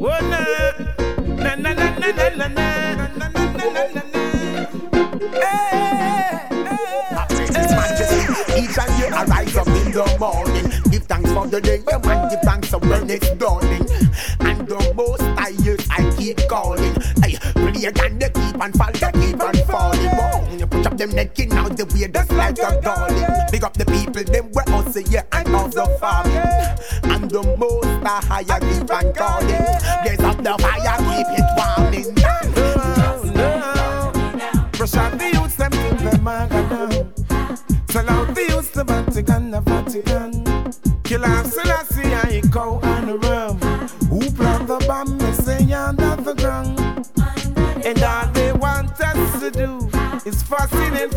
[0.00, 0.40] Oh, na,
[1.36, 2.87] na, na, na, na, na, na,
[8.58, 8.98] each and
[9.56, 10.66] up in the morning.
[10.90, 13.86] Give thanks for the day, and give thanks for it's dawning.
[14.40, 15.22] And the most
[15.64, 16.94] use, I keep calling.
[17.22, 20.10] Hey, play again, they keep on fall, they keep on falling.
[20.12, 23.26] Oh, you push up them neck in now, the way like a darling.
[23.50, 26.36] Big up the people, them where us yeah, and also farming.
[27.04, 29.64] And the most I keep on calling.
[30.02, 31.87] Blaze up the fire, keep it warming.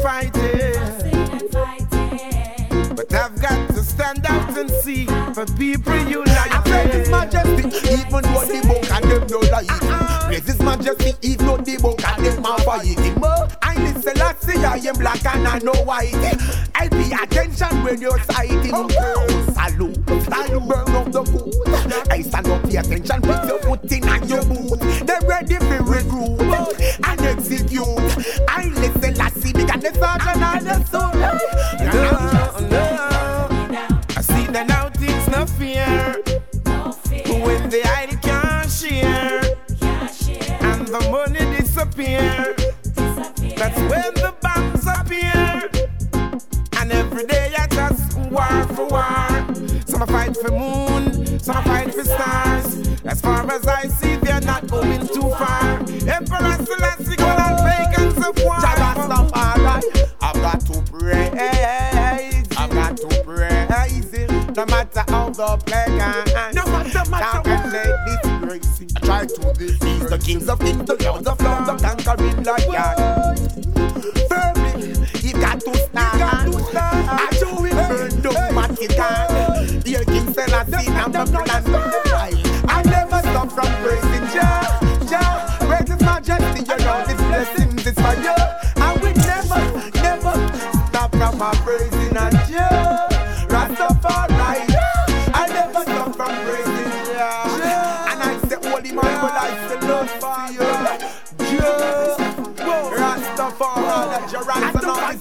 [0.01, 1.01] Fighting.
[2.95, 5.93] But I've got to stand out and see the people
[6.27, 7.09] I praise His.
[7.09, 9.93] Majesty, even though the book and them no like him.
[9.93, 10.27] Uh-uh.
[10.27, 13.23] Praise His Majesty, even though the book and them a fight him.
[13.23, 16.13] Uh, I need Selassie, I am black and I know white.
[16.75, 18.71] I pay attention when you're sighting.
[18.73, 18.87] Oh,
[19.53, 22.11] salute, salute, burn up the food.
[22.11, 24.79] I stand up, pay attention, put your foot in and your boot.
[25.05, 26.41] They're ready for recruit
[27.03, 27.87] and execute.
[28.47, 29.10] I listen, Selassie, big and
[29.81, 31.13] the sergeant and the soul.
[31.13, 31.31] No,
[32.69, 32.85] no.
[34.15, 36.15] I see that now things no fear.
[37.43, 39.41] When the idol can't share
[40.61, 42.55] and the money disappear,
[43.55, 45.69] that's when the bombs appear.
[46.79, 49.29] And every day I just war for war.
[49.87, 52.87] Some a fight for moon, some a fight for stars.
[53.05, 54.00] As far as I see,
[65.41, 65.49] praise him.
[65.49, 69.25] No matter how the plague and No matter, matter Down and let this I try
[69.25, 69.79] to this.
[69.79, 73.37] These the kings of kings, the lords of lords, the conquering lion.
[74.29, 76.21] Firmly, he got to stand.
[76.23, 79.79] I show him burn down Vatican.
[79.81, 82.10] Dear King Selassie, I'm the plan.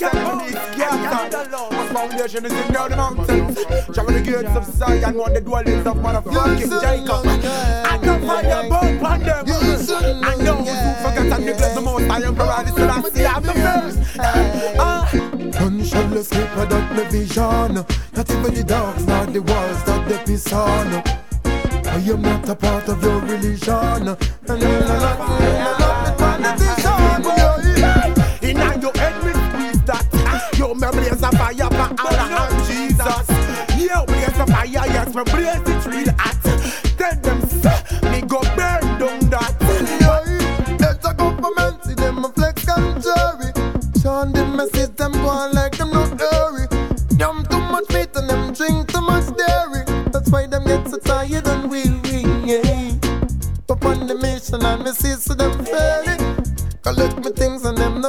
[0.02, 1.48] And all the ceremonies.
[1.50, 3.56] My foundation is in the mountains.
[3.94, 7.26] Travel the gates of Zion, one the dwellings of motherfucking Jacob.
[7.84, 9.44] I know fire burn upon them.
[10.24, 13.42] I know who forgot and neglect the most I am provided, so I see I'm
[13.42, 14.20] the first.
[14.78, 15.10] Ah.
[15.60, 17.74] None shall escape without my vision.
[17.74, 21.02] Not even the dogs, nor the walls that they piss on.
[21.44, 24.16] I am not a part of your religion.
[33.00, 33.28] Jesus.
[33.80, 36.36] Yo, blaze a fire, yes, me blaze it real hot.
[36.98, 37.40] Tell them,
[38.12, 39.56] me go burn down that.
[40.80, 43.52] It's a government, see them a flex and jury.
[44.02, 46.66] Sean them message them go like them not hurry.
[47.18, 49.84] Yum too much meat and them drink too much dairy.
[50.10, 52.22] That's why them get so tired and weary.
[52.44, 52.92] Yeah.
[53.70, 56.20] Up on the mission and me see so them failing.
[56.82, 57.99] Collect me things and them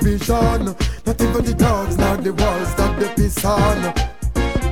[0.00, 0.76] vision.
[1.06, 4.08] Not even the dogs, nor the walls that they piss on.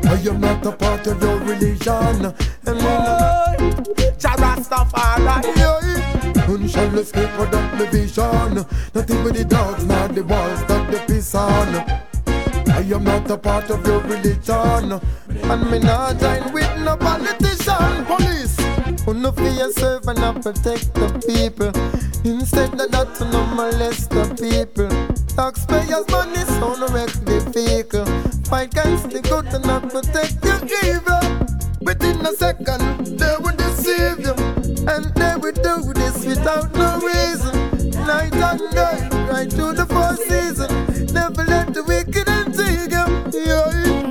[0.07, 2.35] I am not a part of your religion.
[2.67, 5.43] And when Jah Rastafari.
[5.57, 8.67] yeah, none shall escape without my vision.
[8.95, 11.75] Not even the dogs, nor the walls that they piss on.
[12.69, 15.01] I am not a part of your religion.
[15.51, 18.05] And me not join with no politician.
[18.05, 18.57] Police.
[19.05, 21.73] Who no fear serve and not protect the people.
[22.25, 25.16] Instead of that, to no molest the people.
[25.37, 28.07] Taxpayers' money, so no wreck the vehicle.
[28.49, 31.25] Fight against the good and not protect the evil.
[31.83, 34.35] Within a second, they will deceive you.
[34.89, 37.55] And they will do this without no reason.
[38.07, 41.13] Night and day, right through the four seasons.
[41.13, 44.07] Never let the wicked and you.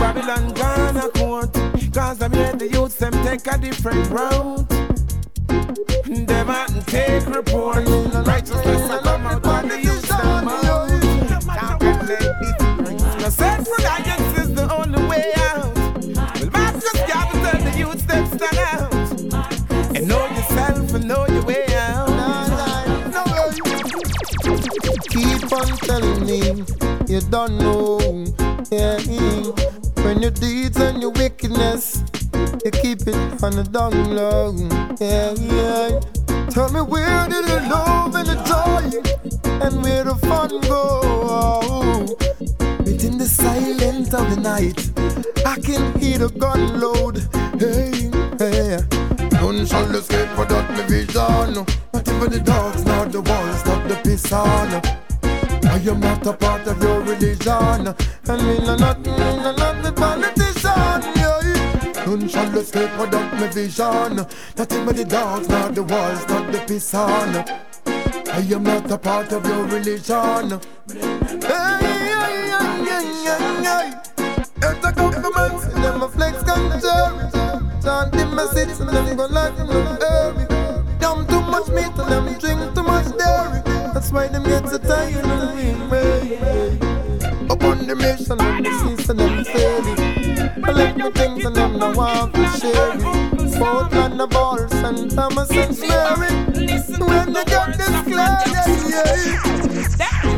[0.00, 1.52] Babylon Ghana court
[1.92, 4.68] Cause I'm here the youths them take a different route
[6.26, 7.86] Them and take report
[8.26, 9.59] Righteousness I come out
[25.78, 26.64] telling me
[27.06, 27.98] you don't know.
[28.70, 28.98] Yeah,
[30.04, 32.02] when your deeds and your wickedness,
[32.64, 34.54] you keep it on the down low.
[35.00, 36.00] Yeah, yeah.
[36.50, 38.90] Tell me where did the love and the joy
[39.64, 42.06] and where the fun go?
[42.84, 44.90] Within the silence of the night,
[45.46, 47.18] I can hear the gun load.
[47.58, 49.00] Hey, hey.
[49.32, 51.66] None shall escape without my vision.
[51.92, 54.99] Not even the dogs, nor the walls, not the piss on.
[55.70, 57.94] I am not a part of your religion.
[58.28, 61.00] And me no not, me no not the politician.
[62.06, 64.16] None shall escape without my vision.
[64.56, 67.36] Not even the dogs, nor the walls, not the piss on.
[67.86, 70.60] I am not a part of your religion.
[70.90, 70.98] Hey,
[71.38, 73.92] hey, hey, hey, hey, hey.
[74.62, 77.10] It's a government, and them a flex control.
[77.80, 80.98] Chant the message, and them go like them.
[80.98, 83.69] Dumb too much meat, and them drink too much dairy.
[84.10, 85.70] That's why them get so tired of me.
[87.48, 90.64] Upon the mission, and the season, them failing.
[90.64, 93.02] Collect me things, and them no want to share it.
[93.56, 96.28] Portland, the balls, and Thomas and Mary.
[97.06, 98.16] When they got this clear,
[98.90, 99.30] yeah,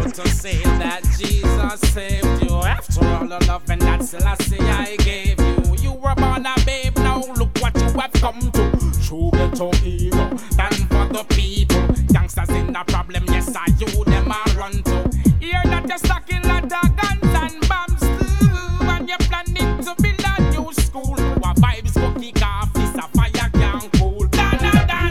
[0.04, 5.40] to say that Jesus saved you After all the love and that Selassie I gave
[5.40, 9.70] you You were born a babe, now look what you have come to True ghetto
[9.84, 12.01] ego, stand for the people
[12.34, 15.10] Youngsters in the problem, yes I you them run to.
[15.38, 15.98] Hear that you're
[16.30, 21.20] in lot of guns and bombs too And you're planning to build a new school.
[21.44, 23.50] Our vibes go kick off, a fire
[23.98, 25.10] cool Dan, dan, dan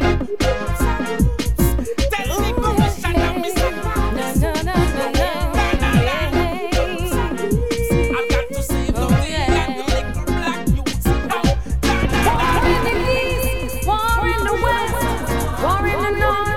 [2.12, 3.70] Tell the commissioner, Mr.
[8.18, 9.06] I've got to save the
[16.20, 16.51] the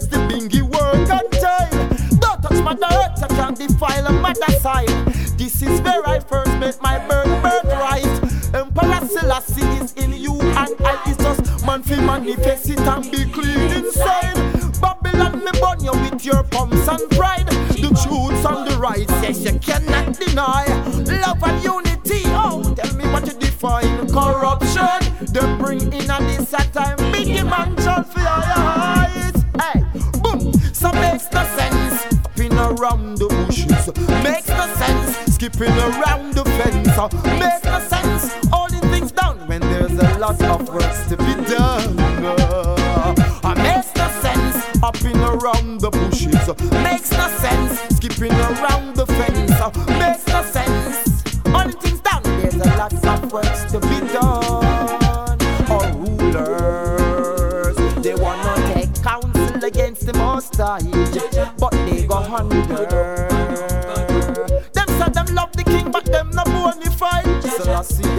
[0.00, 2.18] place the bingy work and time.
[2.18, 4.88] Don't touch mother earth, I can't defile a mother side.
[5.38, 8.54] This is where I first met my birth birthright.
[8.54, 11.02] Emperor Selassie is in you and I.
[11.06, 14.36] It's just man fi manifest it and be clean inside.
[14.80, 17.46] Babylon me burn you with your pumps and pride.
[17.46, 20.66] The truth and the right, yes you cannot deny.
[21.20, 24.08] Love and unity, oh tell me what you define.
[24.08, 25.00] Corruption,
[25.32, 27.24] they bring in a this time man.
[27.24, 27.89] demand.
[34.22, 36.88] Makes no sense, skipping around the fence.
[36.88, 41.34] Uh, makes no sense, holding things down when there's a lot of work to be
[41.50, 41.98] done.
[41.98, 46.46] Uh, uh, makes no sense, hopping around the bushes.
[46.82, 48.94] Makes no sense, skipping around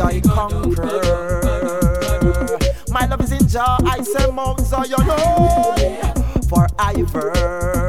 [0.01, 0.81] I conquer.
[2.89, 4.97] My love is in Jah, I say your Zion,
[6.49, 7.80] for ever.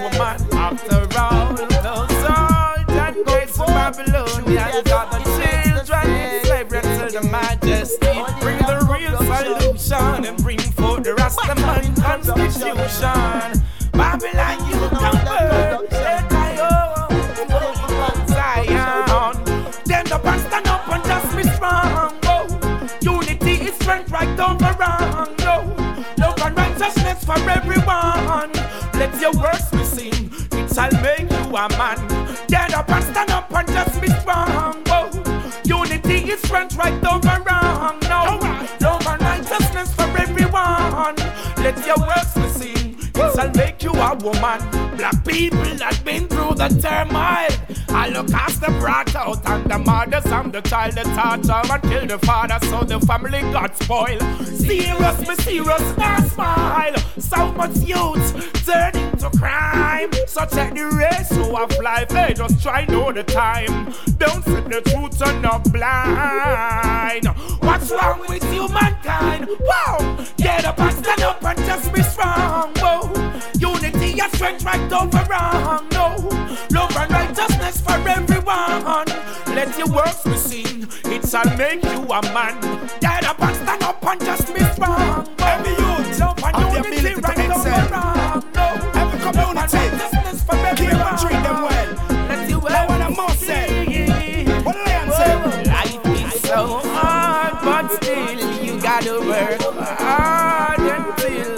[0.00, 1.54] woman after all.
[1.54, 8.06] Those all that of Babylonians are the children enslaved to the majesty.
[8.40, 13.59] Bring the real solution and bring forth the Rastaman constitution.
[29.20, 31.98] Your works be seen, it shall make you a man.
[32.48, 34.82] Get up and stand up and just be strong.
[34.86, 35.10] Oh,
[35.64, 37.98] unity is strength right over wrong.
[38.08, 41.16] No, and righteousness for everyone.
[41.58, 44.60] Let your works be seen, it shall make you a woman.
[44.96, 47.50] Black people that been through the turmoil.
[47.92, 52.06] I look the brought out and the mothers and the child that torture and kill
[52.06, 54.22] the father so the family got spoiled.
[54.46, 56.96] Serious, me serious, not smile.
[57.18, 60.10] So much youth turning to crime.
[60.26, 63.92] So check the race who have life, they just try know the time.
[64.18, 67.26] Don't fit the truth and not blind.
[67.60, 69.48] What's wrong with humankind?
[69.60, 72.72] Wow, get up and stand up and just be strong.
[72.76, 75.88] Whoa, unity and strength right right over wrong.
[75.92, 76.16] No,
[76.70, 79.06] love and righteousness for everyone.
[79.54, 82.60] Let your works be seen, it shall make you a man.
[83.00, 85.28] Get up and stand up and just be strong.
[85.38, 88.44] Every youth, love and unity right over wrong.
[88.54, 91.18] No, every community, righteousness for everyone.
[91.18, 91.90] Treat them well.
[92.28, 92.88] Let you well.
[92.88, 93.84] what I must say.
[94.64, 95.32] What did I say?
[95.34, 96.60] Oh, life is so
[96.94, 99.60] hard, but still you gotta work
[99.98, 101.50] hard until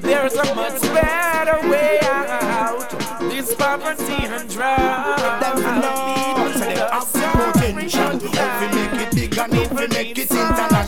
[0.00, 2.90] there's a much better way out.
[3.20, 5.17] This poverty and drugs.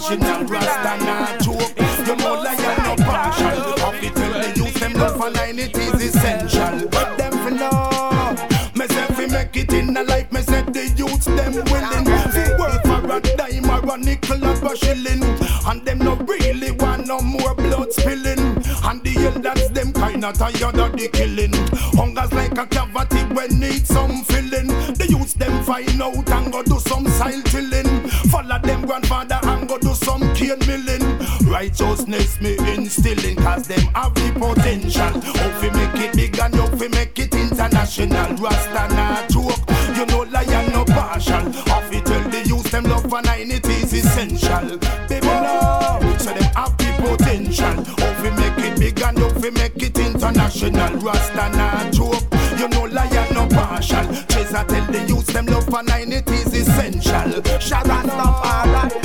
[0.08, 2.06] It international, Rasta not joke.
[2.06, 3.78] You know, lion no partial.
[3.78, 6.88] Have to tell the youth them love for line, it is essential.
[6.88, 8.36] But them for know,
[8.74, 12.04] me say we make it in the life, me say the youth them willing.
[12.04, 15.22] to work for a dime or a nickel or a shilling,
[15.66, 18.38] and them no really want no more blood spilling.
[18.82, 21.52] And the elders them kinda tired of the killing.
[21.96, 24.68] Hunger's like a cavity when need some filling.
[24.94, 28.08] The youths them find out and go do some soil tilling.
[28.30, 29.89] Follow them grandfather and go do
[30.20, 31.18] some cane milling.
[31.48, 35.20] Righteousness me instilling cause them have the potential.
[35.20, 38.34] How we make it big and how we make it international.
[38.36, 39.60] Rasta not joke,
[39.96, 41.52] you know lion no partial.
[41.68, 44.78] How we tell the youths them love for nine it is essential.
[45.08, 47.84] Baby no, so them have the potential.
[47.98, 50.96] How we make it big and how we make it international.
[50.98, 52.24] Rasta not joke.
[52.58, 54.06] You know lion no partial.
[54.28, 57.40] Chase I tell the youths them love for nine it is essential.
[57.60, 58.99] Me send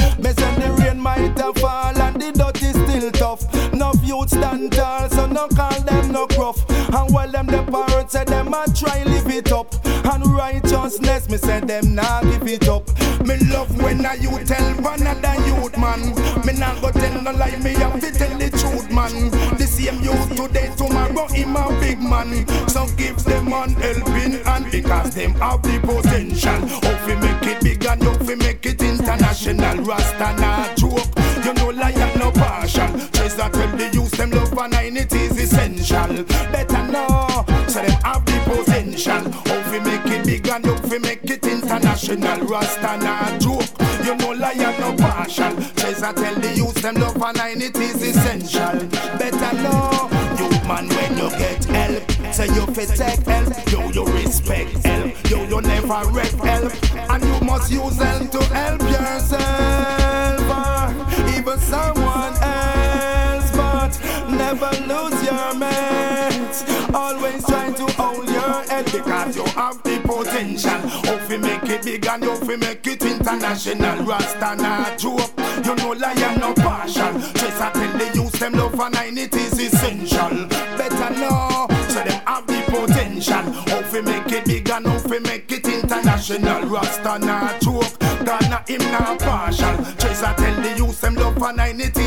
[4.16, 6.70] youths stand tall, so no call them no gruff.
[6.70, 9.74] And while them the parents say them a try live it up.
[9.86, 12.88] And righteousness me say them nah give it up.
[13.26, 16.02] Me love when a you tell one another youth man.
[16.46, 19.32] Me nah go tell no lie, me have to tell the truth man.
[19.58, 22.48] The same youth today, tomorrow him a big man.
[22.70, 26.62] So give them an helping hand because them have the potential.
[26.84, 29.84] Hope we make it big and how we make it international.
[29.84, 30.36] Rasta
[34.56, 36.24] for nine it is essential.
[36.52, 39.30] Better know, so them have the potential.
[39.46, 42.40] How we make it big and how we make it international.
[42.48, 43.70] Rasta not joke,
[44.06, 45.54] you know lion no partial.
[45.56, 48.80] That tell the youth them love for nine it is essential.
[49.20, 52.34] Better know, you man when you get help.
[52.34, 56.74] Say you fit take help, yo you respect help, yo you never wreck help,
[57.12, 59.75] and you must use help to help yourself
[70.36, 70.82] potential.
[71.06, 75.32] If we make it big and we make it international, Rasta not joke.
[75.64, 77.14] You know lion no partial.
[77.14, 80.48] Just I tell the youth them love for nine it is essential.
[80.78, 83.44] Better know so them have the potential.
[83.80, 87.98] If we make it big and we make it international, Rasta not joke.
[88.26, 89.78] Ghana him not partial.
[89.98, 92.05] Just I tell the youth them love for nine it is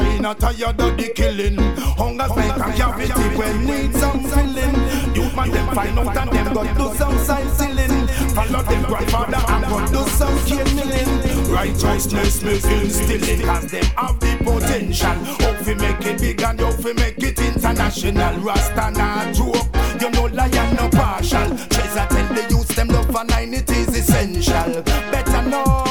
[0.00, 1.56] kinda tired of the killing.
[1.96, 4.74] Hunger's like a cavity when need some filling.
[5.14, 8.06] Youth man them find out and them go do some side stealing.
[8.34, 11.50] Follow them grandfather and go do some cane milling.
[11.50, 15.14] Righteousness me instilling, cause them have the potential.
[15.40, 18.38] Hope we make it big and hope we make it international.
[18.40, 19.66] Rasta not joke,
[20.00, 21.48] you know lion no partial.
[21.68, 24.82] Treasure tell the youth them love for nine it is essential.
[25.10, 25.87] Better know,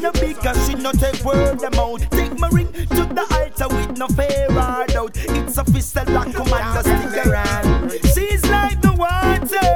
[0.00, 1.72] no big and she no take word them.
[2.10, 5.16] Take my ring to the altar with no fear or doubt.
[5.16, 7.92] It's a official like commander stick around.
[8.14, 9.68] She's like the water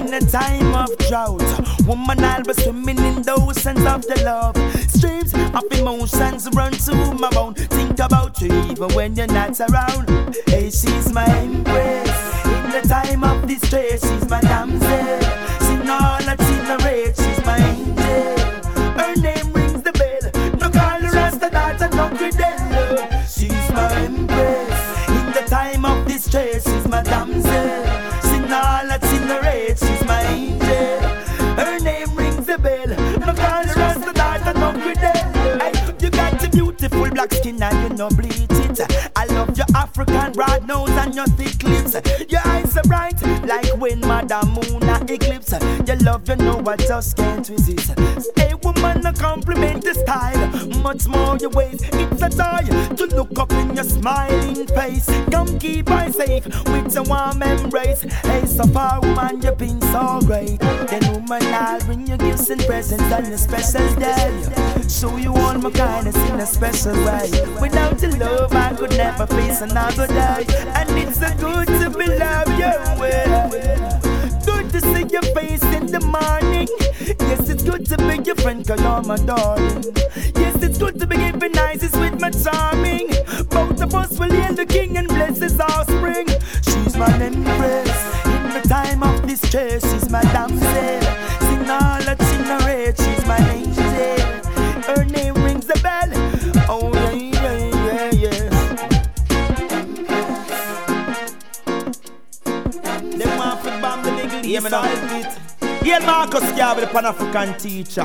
[0.00, 1.86] in a time of drought.
[1.86, 4.56] Woman, I'll be swimming in the oceans of the love.
[4.90, 7.54] Streams Of emotions run to my bone.
[7.54, 10.36] Think about you even when you're not around.
[10.46, 12.44] Hey, she's my empress.
[12.44, 15.20] In the time of distress, she's my damsel.
[15.60, 16.17] Sing all
[37.58, 39.10] skin and you no bleach it.
[39.16, 41.94] I love your African broad nose and your thick lips.
[42.30, 45.52] Your eyes are bright like when Madam Moon eclipse.
[45.86, 47.92] Your love, you know I just can't resist.
[48.36, 50.82] Hey woman, a compliment the style.
[50.82, 51.80] Much more your ways.
[51.92, 55.06] It's a joy to look up in your smiling face.
[55.30, 58.02] Come keep I safe with a warm embrace.
[58.02, 60.58] Hey, so far, woman, you've been so great.
[60.60, 64.88] Then woman, I'll bring you gifts and presents on a special day.
[64.88, 67.30] Show you all my kindness in a special way.
[67.60, 70.44] Without your love, I could never face another day.
[70.74, 74.17] And it's so good to be loved your way.
[74.78, 76.68] To see your face in the morning.
[77.26, 79.82] Yes, it's good to be your friend, cause you're my darling.
[80.36, 83.08] Yes, it's good to be giving nicest with my charming.
[83.50, 86.28] Both of us will hail the king and bless his offspring.
[86.62, 87.90] She's my empress.
[88.26, 91.00] In the time of distress, she's my damsel.
[91.48, 93.02] Sing all that she narrates,
[104.62, 105.86] the East, yeah, it.
[105.86, 108.04] Yeah, Marcus Garvey, the Pan African teacher.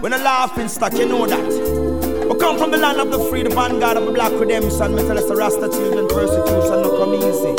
[0.00, 2.28] When a laughing stock, you know that.
[2.28, 4.94] We come from the land of the free, the vanguard of the black redemption.
[4.94, 7.54] Me tell us the Rasta children persecution no come easy.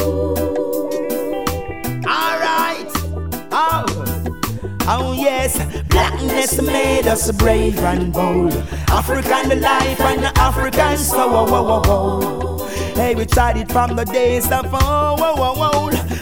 [2.07, 2.91] Alright.
[3.51, 3.85] Oh.
[4.87, 8.53] Oh yes, blackness made us brave and bold.
[8.87, 12.67] African life and African soul.
[12.95, 15.19] Hey, we tried it from the days of old.
[15.21, 16.18] Oh,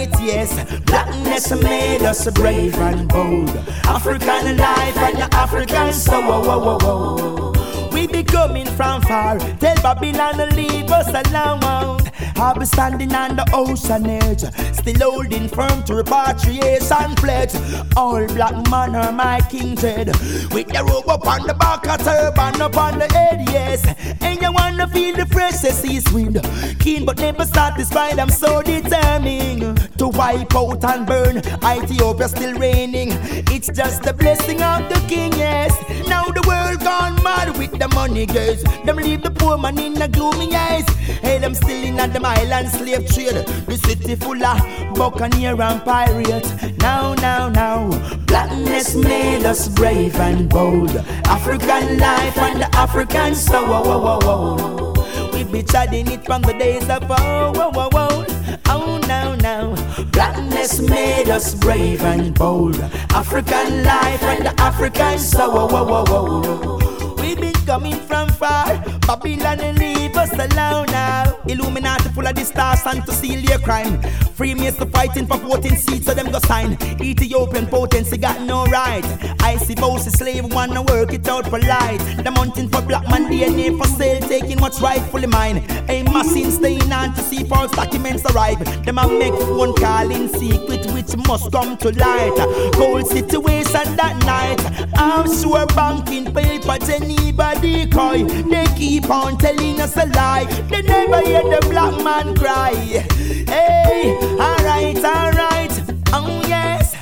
[0.00, 3.50] Alright, yes, blackness made us brave and bold.
[3.84, 6.22] African life and African soul.
[6.22, 7.88] Whoa, whoa, whoa.
[7.92, 9.38] We be coming from far.
[9.58, 12.00] Tell Babylon to leave us alone.
[12.36, 14.44] I'll be standing on the ocean edge,
[14.74, 17.54] still holding firm to repatriation pledge.
[17.96, 20.08] All black man are my king Ted,
[20.52, 23.84] with the robe up on the back, a turban up on the head, yes.
[24.20, 26.40] And you wanna feel the freshest east wind,
[26.78, 28.18] keen but never satisfied.
[28.18, 31.38] I'm so determined to wipe out and burn.
[31.62, 33.10] Ethiopia still reigning.
[33.52, 35.72] It's just the blessing of the king, yes.
[36.08, 38.62] Now the world gone mad with the money, girls.
[38.84, 40.88] Them leave the poor man in the gloomy eyes.
[41.22, 43.46] Hey, them still in at them island slave trade.
[43.66, 46.50] The city full of buccaneer and pirates.
[46.78, 47.88] Now, now, now,
[48.26, 50.96] blackness made us brave and bold.
[51.26, 53.66] African life and the African soul.
[53.66, 55.30] Whoa, whoa, whoa.
[55.32, 58.24] We be chatting it from the days of oh, whoa, whoa, whoa.
[58.66, 59.74] Oh, now, now,
[60.12, 62.80] blackness made us brave and bold.
[63.10, 65.68] African life and the African soul.
[65.68, 67.14] Whoa, whoa, whoa, whoa.
[67.22, 68.82] We been coming from far.
[69.06, 69.78] Babylon and
[70.20, 71.40] us alone now.
[71.46, 74.00] Illuminati full of the stars and to seal your crime.
[74.34, 76.76] Freemasons fighting for 14 seats, so them go sign.
[77.00, 79.04] Ethiopian potency got no right.
[79.40, 81.98] I see both the slave wanna work it out for light.
[82.22, 85.64] Them hunting for black man DNA for sale, taking what's rightfully mine.
[85.88, 88.58] A machine staying on to see false documents arrive.
[88.84, 92.36] Them a make phone call in secret, which must come to light.
[92.74, 94.60] Cold situation that night.
[94.96, 98.24] I'm sure banking paper, Geneva decoy.
[98.24, 100.44] They keep on telling us a lie.
[100.68, 102.72] They never hear the black man cry.
[102.74, 105.72] Hey, alright, alright.
[106.12, 106.96] Oh yes.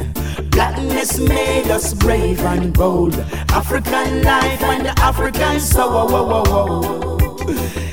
[0.50, 3.14] Blackness made us brave and bold.
[3.50, 6.08] African life and the African soul.
[6.08, 7.18] Whoa, whoa, whoa, whoa.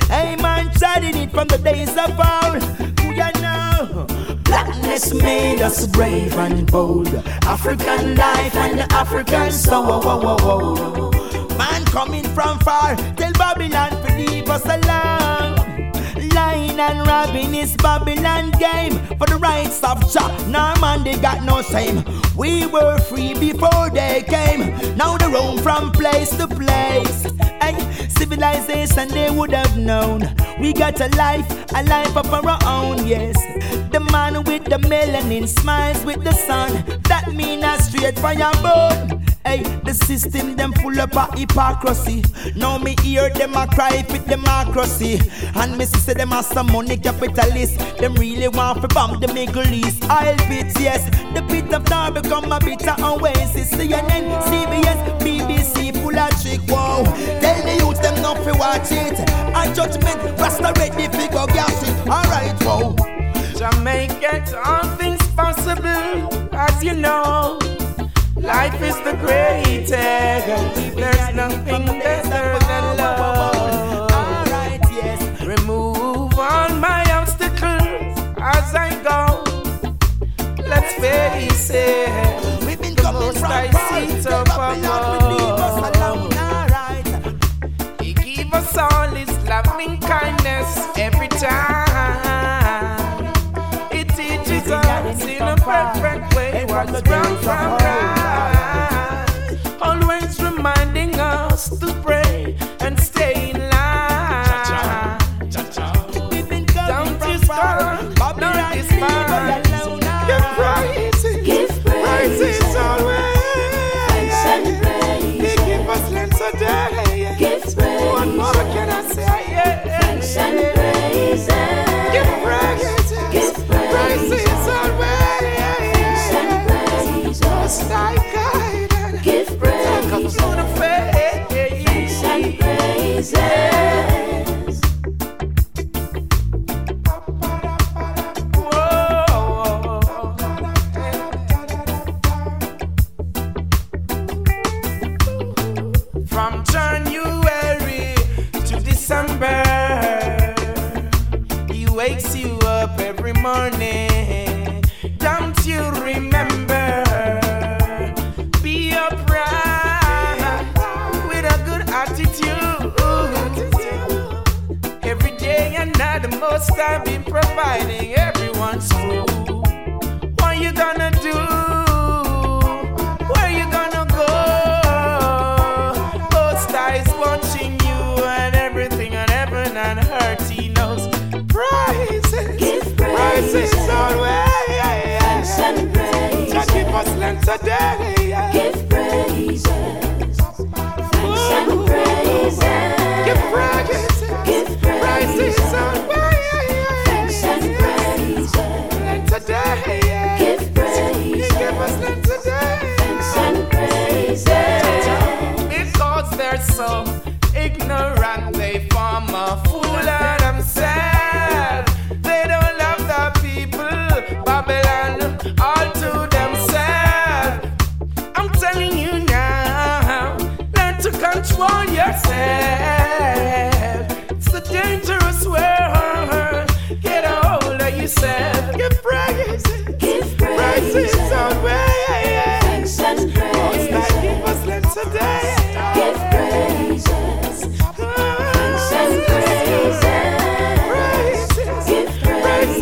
[0.06, 2.62] Hey man, studying it from the days of old.
[3.00, 4.06] You know.
[4.44, 7.14] Blackness made us brave and bold.
[7.44, 9.84] African life and the African soul.
[9.86, 11.56] Whoa, whoa, whoa, whoa.
[11.56, 14.86] Man coming from far, tell Babylon to leave us alone.
[14.88, 20.28] Uh, Lying and robbing is Babylon game for the rights of Jah.
[20.48, 22.02] Nah, man, they got no shame.
[22.36, 24.62] We were free before they came.
[24.96, 27.24] Now they roam from place to place.
[27.60, 27.76] Hey,
[28.08, 30.20] civilization they would have known.
[30.58, 33.36] We got a life, a life of our own, yes.
[33.92, 36.70] The man with the melanin smiles with the sun.
[37.08, 39.35] That mean a straight fire burn.
[39.46, 42.24] Hey, the system them full up of hypocrisy.
[42.56, 45.20] Now me hear them a cry for democracy.
[45.54, 47.78] And me see them as some money capitalist.
[47.98, 50.02] Them really want to bomb the Middle East.
[50.10, 51.04] I'll bit, yes.
[51.32, 53.70] The bit of now become a bitter oasis.
[53.70, 56.60] CNN, CBS, BBC full of trick.
[56.66, 57.04] Wow.
[57.40, 59.16] Tell the youth them not to watch it.
[59.30, 62.08] And judgment, Rasta ready fi go gas it.
[62.08, 62.96] Alright, wow.
[63.54, 67.60] Jamaica, all things possible, as you know.
[68.36, 69.90] Life is the greatest.
[70.94, 74.10] There's nothing better than love.
[74.12, 75.42] Alright, yes.
[75.42, 79.42] Remove all my obstacles as I go.
[80.68, 82.66] Let's face it.
[82.66, 86.32] We've been The most from I see The top Babylon will leave us above.
[86.36, 88.02] Alright.
[88.02, 91.74] He give us all his loving kindness every time.
[93.90, 97.85] It teaches us in a perfect way what's wrong from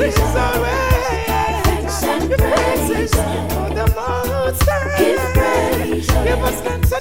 [0.04, 0.32] praises.
[1.64, 3.12] Thanks and praises.
[4.98, 6.06] Give praises.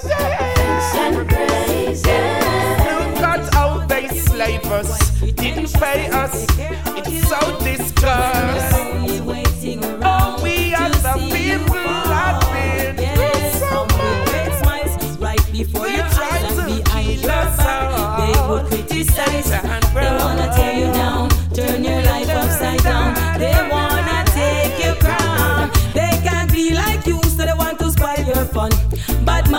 [0.01, 2.05] Thanks and praises.
[2.05, 6.45] Look at how they slave us, didn't pay us.
[6.95, 8.75] It's so disgust.
[10.05, 12.39] Oh, we are the people that
[12.95, 13.79] been through so
[15.19, 18.17] right before your eyes and behind your back.
[18.19, 19.51] They would criticize.
[19.51, 19.82] And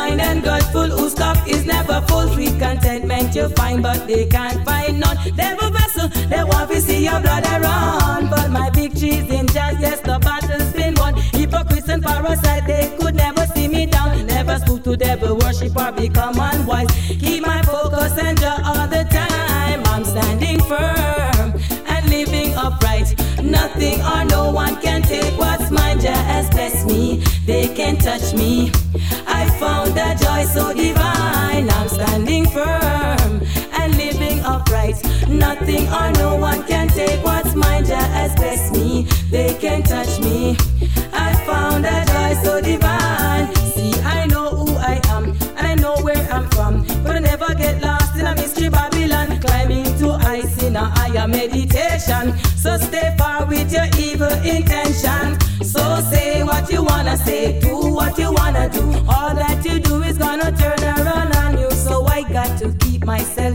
[0.04, 2.28] mind and Godful whose cup is never full.
[2.34, 5.16] Sweet contentment you find, but they can't find none.
[5.36, 8.30] Devil vessel, they want to see your blood I run.
[8.30, 11.14] But my victory's in just yes, the battle's been won.
[11.38, 14.26] Hypocrites and parasite, they could never see me down.
[14.26, 16.90] Never stoop to devil worship or become unwise.
[17.22, 19.80] Keep my focus and joy all the time.
[19.92, 21.48] I'm standing firm
[21.92, 23.08] and living upright.
[23.42, 26.00] Nothing or no one can take what's mine.
[26.00, 27.22] Just bless me.
[27.46, 28.72] They can't touch me.
[29.64, 31.70] I found a joy so divine.
[31.70, 33.40] I'm standing firm
[33.80, 34.96] and living upright.
[35.26, 37.86] Nothing or no one can take what's mine.
[37.86, 39.04] Jah has blessed me.
[39.30, 40.56] They can't touch me.
[41.14, 43.54] I found a joy so divine.
[43.74, 45.24] See, I know who I am
[45.56, 46.84] and I know where I'm from.
[47.02, 49.40] But I never get lost in a mystery Babylon.
[49.40, 52.36] Climbing to heights in a higher meditation.
[52.56, 55.40] So stay far with your evil intention.
[55.64, 57.33] So say what you wanna say,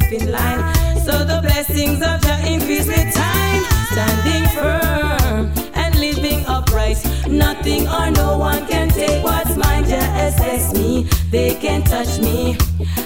[0.10, 1.00] myself in line.
[1.06, 3.64] So the blessings of Jah increase with time.
[3.92, 6.98] Standing firm and living upright.
[7.28, 9.86] Nothing or no one can take what's mine.
[9.86, 12.58] Jah assess me, they can't touch me.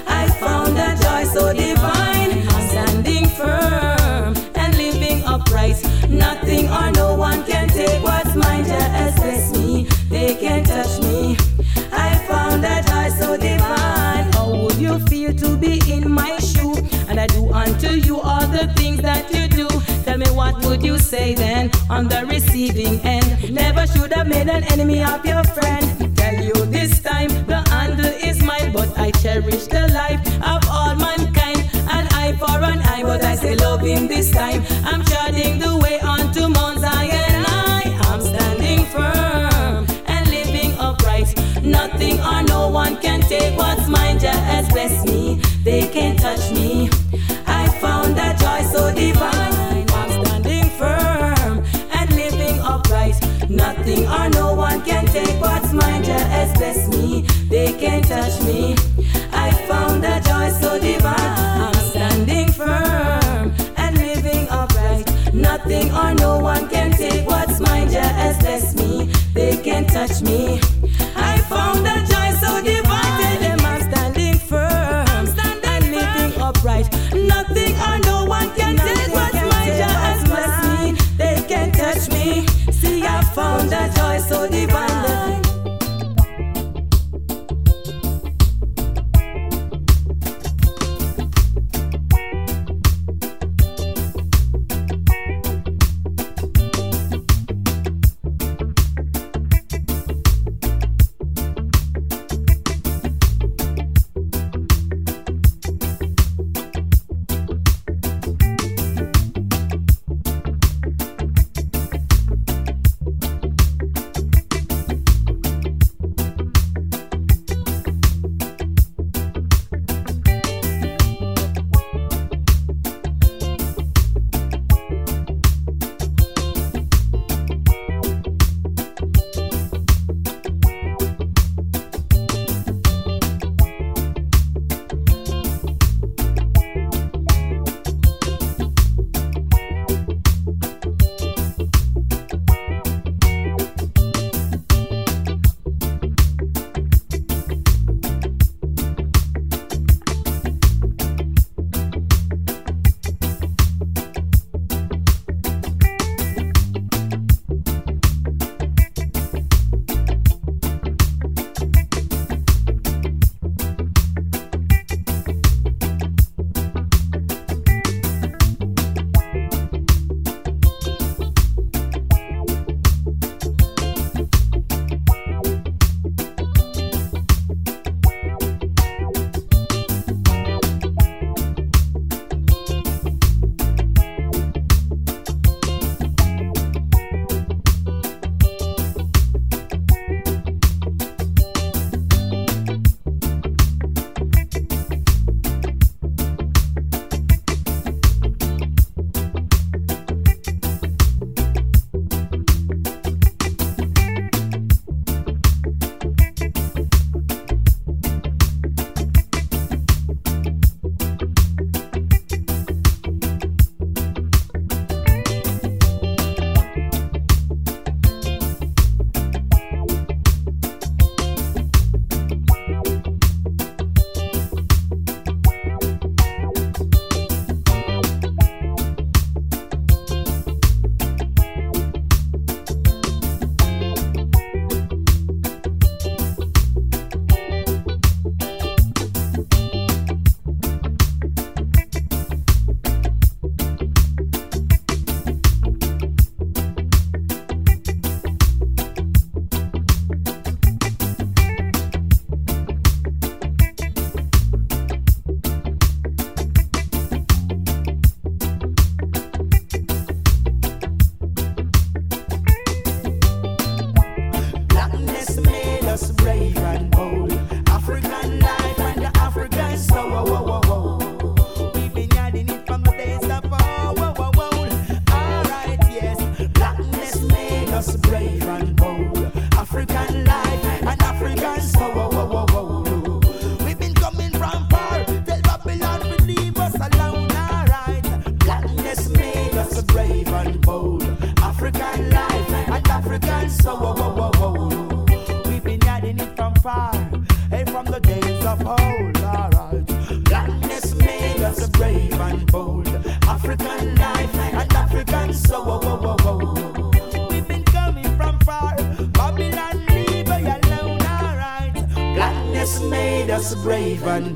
[0.07, 2.31] I found a joy so divine.
[2.69, 5.81] Standing firm and living upright.
[6.09, 8.65] Nothing or no one can take what's mine.
[8.65, 11.02] Jah assess me, they can't touch me.
[20.65, 23.53] Would you say then on the receiving end?
[23.53, 26.15] Never should have made an enemy of your friend.
[26.17, 30.95] Tell you this time the handle is mine, but I cherish the life of all
[30.95, 31.59] mankind.
[31.97, 34.63] An eye for an eye, but I say him this time.
[34.85, 37.45] I'm charting the way onto Mount Zion.
[37.47, 41.29] I am standing firm and living upright.
[41.63, 44.19] Nothing or no one can take what's mine.
[44.23, 45.22] Has blessed me.
[70.07, 70.72] Touch me.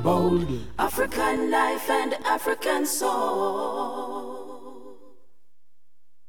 [0.02, 0.57] Bold.